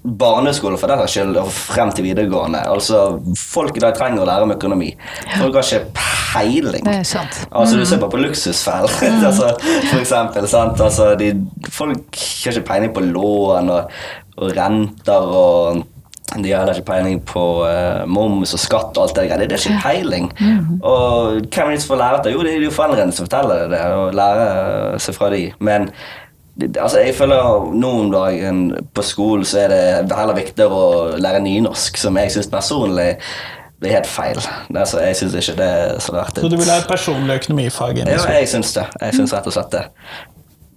barneskole 0.03 0.79
for 0.81 0.91
den 0.91 1.03
skyld 1.07 1.37
og 1.39 1.51
frem 1.55 1.93
til 1.95 2.09
videregående. 2.09 2.65
Altså, 2.71 3.05
Folk 3.39 3.77
i 3.79 3.83
dag 3.85 3.95
trenger 3.99 4.25
å 4.25 4.27
lære 4.27 4.49
om 4.49 4.55
økonomi. 4.57 4.91
Folk 5.37 5.59
har 5.61 5.69
ikke 5.69 6.03
peiling. 6.33 6.83
Det 6.89 6.97
er 7.03 7.07
sant. 7.07 7.45
Altså, 7.51 7.79
Du 7.79 7.87
ser 7.87 8.03
bare 8.03 8.15
på 8.17 8.23
luksusfellen, 8.25 9.23
altså, 9.31 9.53
for 9.61 10.01
eksempel. 10.01 10.49
Sant? 10.51 10.83
Altså, 10.83 11.13
de, 11.21 11.33
folk 11.71 12.19
har 12.19 12.59
ikke 12.59 12.69
peiling 12.73 12.95
på 12.97 13.07
lån 13.13 13.73
og, 13.77 13.97
og 14.39 14.55
renter 14.59 15.33
og 15.33 15.83
de 16.33 16.49
har 16.49 16.63
heller 16.63 16.79
ikke 16.79 16.89
peiling 16.89 17.19
på 17.29 17.43
uh, 17.67 18.07
moms 18.09 18.55
og 18.57 18.61
skatt 18.63 18.97
og 18.97 19.03
alt 19.03 19.19
det 19.19 19.27
der. 19.29 19.43
Det 19.51 19.59
er 19.59 19.67
ikke 19.67 19.83
peiling. 19.85 20.31
Og 20.81 21.43
hvem 21.45 21.67
er 21.67 21.75
det 21.75 21.83
som 21.83 21.93
får 21.93 22.01
lære 22.01 22.23
det? 22.25 22.33
Jo, 22.33 22.45
det 22.47 22.55
er 22.55 22.65
jo 22.65 22.73
foreldrene 22.73 23.13
som 23.13 23.29
forteller 23.29 23.67
det, 23.69 23.81
og 23.99 24.17
lærer 24.17 24.97
seg 25.03 25.19
fra 25.19 25.29
de. 25.35 25.43
Men 25.61 25.91
altså, 26.61 27.01
jeg 27.01 27.15
føler 27.15 27.73
nå 27.73 27.91
om 28.03 28.13
dagen 28.13 28.63
på 28.95 29.03
skolen 29.07 29.45
så 29.49 29.65
er 29.65 29.73
det 29.73 30.17
heller 30.17 30.37
viktigere 30.37 30.77
å 30.77 31.17
lære 31.17 31.43
nynorsk, 31.45 31.97
som 32.01 32.19
jeg 32.21 32.35
syns 32.35 32.51
personlig 32.53 33.11
det 33.83 33.91
er 33.91 33.97
helt 33.99 34.07
feil. 34.07 34.39
Altså, 34.79 35.01
jeg 35.03 35.17
synes 35.19 35.35
ikke 35.35 35.57
det 35.59 35.67
er 35.67 35.97
så 36.03 36.15
verdt 36.15 36.39
Så 36.39 36.51
du 36.51 36.55
vil 36.55 36.71
ha 36.71 36.79
et 36.79 36.87
personlig 36.91 37.41
økonomifag 37.41 37.99
ja, 37.99 38.21
jeg 38.37 38.51
syns 38.53 38.77
det. 38.77 38.85
Jeg 39.01 39.17
syns 39.19 39.35
rett 39.35 39.49
og 39.51 39.57
slett 39.57 39.73
det. 39.75 39.83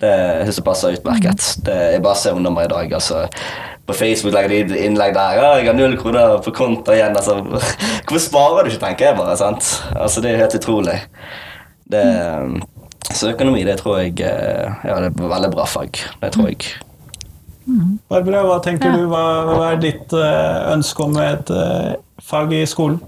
det 0.01 0.13
jeg 0.15 0.47
synes 0.47 0.59
det 0.59 0.65
passer 0.65 0.97
utmerket. 0.97 1.49
Det, 1.67 1.75
jeg 1.93 2.01
bare 2.05 2.17
ser 2.17 2.39
ungdommer 2.39 2.65
i 2.65 2.71
dag. 2.71 2.93
altså 2.97 3.27
På 3.85 3.93
Facebook 3.93 4.33
legger 4.33 4.55
de 4.55 4.79
innlegg 4.87 5.13
der. 5.13 5.37
Ja, 5.37 5.51
'Jeg 5.57 5.67
har 5.67 5.77
null 5.77 5.97
kroner 5.97 6.41
på 6.41 6.51
konto 6.51 6.91
igjen.' 6.91 7.15
altså 7.15 7.37
Hvorfor 8.07 8.19
sparer 8.25 8.63
du 8.63 8.71
ikke, 8.71 8.85
tenker 8.85 9.05
jeg 9.05 9.17
bare. 9.17 9.37
sant? 9.37 9.83
Altså 9.95 10.21
Det 10.21 10.31
er 10.31 10.41
helt 10.41 10.55
utrolig. 10.55 11.01
Det, 11.91 12.05
så 13.13 13.31
økonomi, 13.33 13.63
det 13.67 13.77
tror 13.81 13.99
jeg 14.01 14.19
eh, 14.25 14.73
Ja, 14.87 14.97
det 14.97 15.11
er 15.11 15.11
et 15.11 15.21
veldig 15.21 15.51
bra 15.53 15.65
fag. 15.69 16.01
Det 16.21 16.31
tror 16.33 16.49
jeg. 16.49 16.73
Barbara, 18.09 18.43
hva 18.45 18.59
tenker 18.61 18.93
du? 18.93 19.07
Hva, 19.09 19.23
hva 19.49 19.71
er 19.73 19.79
ditt 19.81 20.13
eh, 20.13 20.73
ønske 20.73 21.05
om 21.05 21.17
et 21.21 21.49
eh, 21.53 21.95
fag 22.21 22.53
i 22.53 22.65
skolen? 22.69 22.99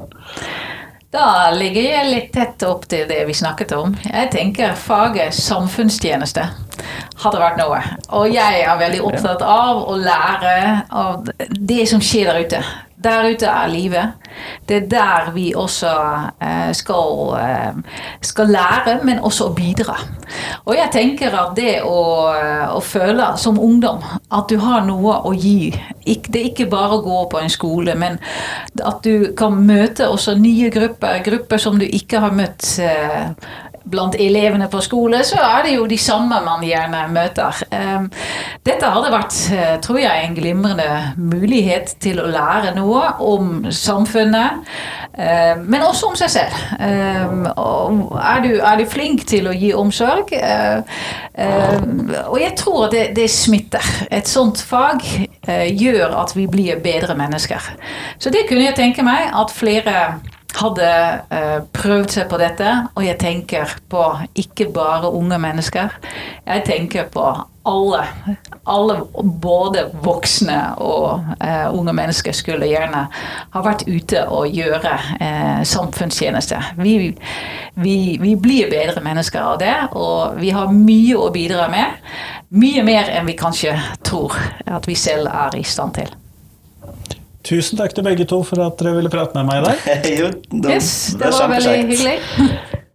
Da 1.13 1.49
ligger 1.55 1.86
jeg 1.86 2.10
litt 2.10 2.31
tett 2.36 2.63
opp 2.67 2.83
til 2.89 3.05
det 3.10 3.21
vi 3.29 3.36
snakket 3.38 3.71
om. 3.77 3.93
Jeg 4.05 4.31
tenker 4.33 4.75
faget 4.77 5.33
samfunnstjeneste 5.38 6.43
hadde 7.21 7.41
vært 7.41 7.62
noe. 7.62 7.79
Og 8.17 8.27
jeg 8.33 8.63
er 8.63 8.81
veldig 8.81 9.03
opptatt 9.07 9.45
av 9.45 9.86
å 9.88 9.95
lære 9.97 10.57
av 10.89 11.29
det 11.47 11.86
som 11.89 12.03
skjer 12.03 12.29
der 12.31 12.43
ute. 12.43 12.62
Der 13.03 13.27
ute 13.29 13.45
er 13.45 13.67
livet. 13.67 14.13
Det 14.69 14.75
er 14.77 14.88
der 14.89 15.31
vi 15.33 15.53
også 15.55 15.89
eh, 16.41 16.73
skal, 16.73 17.36
eh, 17.38 17.99
skal 18.21 18.47
lære, 18.49 18.99
men 19.03 19.19
også 19.19 19.51
bidra. 19.53 19.99
Og 20.65 20.75
jeg 20.75 20.89
tenker 20.91 21.36
at 21.38 21.53
det 21.57 21.75
å, 21.86 21.99
å 22.73 22.79
føle 22.81 23.27
som 23.38 23.60
ungdom 23.60 24.01
at 24.33 24.49
du 24.49 24.57
har 24.60 24.81
noe 24.86 25.19
å 25.29 25.31
gi 25.38 25.69
Det 26.07 26.39
er 26.39 26.49
ikke 26.49 26.69
bare 26.71 26.97
å 26.97 27.03
gå 27.03 27.19
på 27.31 27.39
en 27.41 27.51
skole, 27.51 27.93
men 27.95 28.17
at 28.81 29.03
du 29.03 29.33
kan 29.38 29.55
møte 29.67 30.07
også 30.10 30.38
nye 30.39 30.69
grupper, 30.73 31.21
grupper 31.23 31.62
som 31.62 31.77
du 31.79 31.86
ikke 31.86 32.21
har 32.23 32.36
møtt 32.36 32.77
eh, 32.81 33.29
blant 33.89 34.15
elevene 34.19 34.67
på 34.71 34.82
skole, 34.84 35.23
så 35.26 35.39
er 35.41 35.63
det 35.67 35.76
jo 35.76 35.86
de 35.88 35.97
samme 35.97 36.39
man 36.45 36.63
gjerne 36.65 37.06
møter. 37.13 37.62
Eh, 37.71 38.08
Dette 38.67 38.89
hadde 38.91 39.12
vært, 39.13 39.36
eh, 39.56 39.78
tror 39.82 40.00
jeg, 40.02 40.26
en 40.28 40.36
glimrende 40.36 41.13
mulighet 41.17 41.95
til 42.04 42.19
å 42.19 42.28
lære 42.28 42.73
noe 42.76 43.04
om 43.23 43.65
samfunnet, 43.71 44.63
eh, 45.17 45.56
men 45.63 45.82
også 45.88 46.10
om 46.12 46.15
seg 46.19 46.30
selv. 46.30 46.58
Eh, 46.80 47.23
Er 48.28 48.41
du, 48.43 48.50
er 48.60 48.78
du 48.78 48.86
flink 48.86 49.26
til 49.28 49.47
å 49.47 49.54
gi 49.56 49.71
omsorg? 49.73 50.34
Eh, 50.34 50.82
Og 52.28 52.39
jeg 52.41 52.56
tror 52.58 52.86
at 52.88 52.91
det, 52.91 53.04
det 53.15 53.30
smitter. 53.30 53.84
Et 54.12 54.28
sånt 54.28 54.58
fag 54.62 55.04
eh, 55.47 55.67
gjør 55.78 56.15
at 56.23 56.34
vi 56.36 56.47
blir 56.47 56.80
bedre 56.82 57.15
mennesker. 57.15 57.62
Så 58.19 58.30
det 58.34 58.47
kunne 58.50 58.65
jeg 58.65 58.76
tenke 58.76 59.04
meg 59.06 59.30
at 59.34 59.52
flere 59.54 59.93
hadde 60.58 60.88
eh, 61.34 61.60
prøvd 61.76 62.13
seg 62.13 62.32
på 62.32 62.39
dette, 62.41 62.72
og 62.96 63.06
jeg 63.06 63.20
tenker 63.22 63.78
på 63.91 64.04
ikke 64.38 64.70
bare 64.74 65.12
unge 65.13 65.38
mennesker. 65.41 65.93
Jeg 66.48 66.65
tenker 66.67 67.08
på 67.13 67.26
alle. 67.67 68.02
Alle, 68.67 68.98
både 69.43 69.86
voksne 70.04 70.58
og 70.84 71.30
eh, 71.43 71.67
unge 71.72 71.93
mennesker, 71.96 72.36
skulle 72.36 72.70
gjerne 72.70 73.06
ha 73.54 73.63
vært 73.63 73.86
ute 73.88 74.24
og 74.34 74.52
gjøre 74.56 74.93
eh, 75.20 75.63
samfunnstjeneste. 75.67 76.62
Vi, 76.82 76.98
vi, 77.80 77.98
vi 78.22 78.36
blir 78.36 78.72
bedre 78.72 79.04
mennesker 79.06 79.43
av 79.54 79.60
det, 79.63 79.76
og 79.96 80.39
vi 80.41 80.54
har 80.56 80.74
mye 80.74 81.20
å 81.20 81.32
bidra 81.36 81.70
med. 81.72 82.08
Mye 82.58 82.86
mer 82.88 83.12
enn 83.12 83.28
vi 83.28 83.36
kanskje 83.39 83.76
tror 84.08 84.36
at 84.65 84.88
vi 84.88 84.96
selv 84.96 85.30
er 85.32 85.60
i 85.60 85.67
stand 85.67 86.00
til. 86.00 86.15
Tusen 87.47 87.79
takk 87.79 87.93
til 87.95 88.03
begge 88.03 88.25
to 88.27 88.41
for 88.43 88.60
at 88.65 88.75
dere 88.81 88.97
ville 88.97 89.12
prate 89.13 89.38
med 89.38 89.47
meg 89.47 89.62
i 89.62 89.69
dag. 89.69 89.95
jo, 90.19 90.31
det, 90.51 90.73
Yes, 90.75 90.91
det 91.15 91.29
det 91.29 91.38
var 91.38 91.55
veldig 91.55 91.77
hyggelig. 91.86 92.17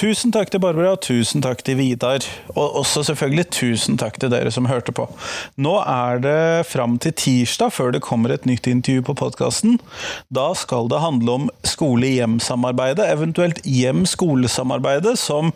tusen 0.00 0.32
takk 0.32 0.48
til 0.52 0.62
Barbara, 0.62 0.94
og 0.94 1.02
tusen 1.04 1.42
takk 1.44 1.60
til 1.64 1.76
Vidar. 1.80 2.24
Og 2.54 2.78
også 2.80 3.02
selvfølgelig 3.10 3.46
tusen 3.52 3.98
takk 4.00 4.16
til 4.20 4.32
dere 4.32 4.52
som 4.54 4.68
hørte 4.70 4.94
på. 4.96 5.06
Nå 5.60 5.74
er 5.82 6.22
det 6.24 6.66
fram 6.70 6.96
til 7.02 7.12
tirsdag 7.20 7.74
før 7.76 7.92
det 7.94 8.02
kommer 8.06 8.32
et 8.32 8.46
nytt 8.48 8.68
intervju 8.70 9.04
på 9.10 9.16
podkasten. 9.20 9.78
Da 10.32 10.50
skal 10.56 10.88
det 10.90 11.02
handle 11.04 11.36
om 11.36 11.48
skole-hjem-samarbeidet, 11.68 13.10
eventuelt 13.12 13.60
hjem-skole-samarbeidet, 13.66 15.18
som 15.20 15.52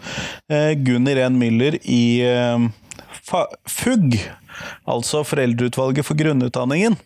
eh, 0.53 0.75
Gunn 0.77 1.09
Irén 1.09 1.39
Müller 1.41 1.79
i 1.81 2.05
eh, 2.29 2.67
FUG, 3.25 4.19
altså 4.85 5.25
Foreldreutvalget 5.25 6.05
for 6.05 6.21
grunnutdanningen, 6.21 6.99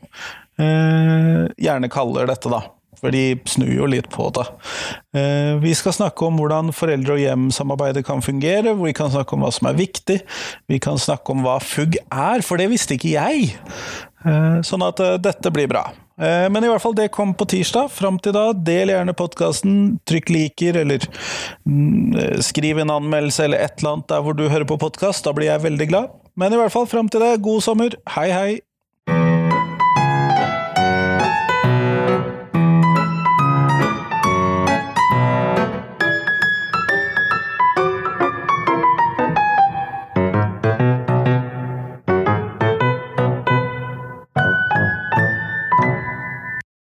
eh, 0.58 1.46
gjerne 1.54 1.92
kaller 1.92 2.26
dette, 2.30 2.50
da 2.50 2.64
for 3.00 3.14
de 3.14 3.38
snur 3.48 3.70
jo 3.72 3.88
litt 3.90 4.08
på 4.12 4.28
det. 4.36 4.46
Eh, 5.16 5.54
vi 5.62 5.74
skal 5.78 5.94
snakke 5.96 6.26
om 6.26 6.40
hvordan 6.40 6.72
foreldre- 6.76 7.16
og 7.16 7.22
hjem-samarbeidet 7.22 8.04
kan 8.06 8.24
fungere, 8.24 8.74
vi 8.78 8.94
kan 8.96 9.12
snakke 9.14 9.36
om 9.36 9.46
hva 9.46 9.52
som 9.54 9.70
er 9.70 9.78
viktig, 9.78 10.20
vi 10.68 10.80
kan 10.82 10.98
snakke 11.00 11.34
om 11.34 11.46
hva 11.46 11.58
FUG 11.62 12.00
er, 12.04 12.44
for 12.46 12.60
det 12.60 12.68
visste 12.72 12.98
ikke 12.98 13.14
jeg. 13.14 13.54
Eh, 14.26 14.60
sånn 14.66 14.84
at 14.86 15.00
eh, 15.04 15.16
dette 15.22 15.54
blir 15.54 15.70
bra. 15.70 15.88
Men 16.18 16.64
i 16.66 16.66
hvert 16.66 16.82
fall, 16.82 16.96
det 16.98 17.12
kom 17.14 17.30
på 17.38 17.46
tirsdag. 17.46 17.92
Fram 17.94 18.16
til 18.18 18.32
da, 18.34 18.48
del 18.50 18.90
gjerne 18.90 19.12
podkasten, 19.14 19.76
trykk 20.02 20.32
liker, 20.34 20.80
eller 20.80 21.04
mm, 21.62 22.42
skriv 22.42 22.82
en 22.82 22.90
anmeldelse 22.90 23.46
eller 23.46 23.62
et 23.62 23.78
eller 23.78 23.92
annet 23.92 24.10
der 24.10 24.24
hvor 24.26 24.34
du 24.34 24.48
hører 24.48 24.66
på 24.66 24.80
podkast. 24.82 25.22
Da 25.22 25.30
blir 25.36 25.46
jeg 25.52 25.62
veldig 25.62 25.86
glad. 25.92 26.16
Men 26.34 26.50
i 26.50 26.58
hvert 26.58 26.74
fall, 26.74 26.90
fram 26.90 27.06
til 27.06 27.22
det, 27.22 27.36
god 27.46 27.62
sommer. 27.62 27.94
Hei, 28.16 28.32
hei! 28.34 28.50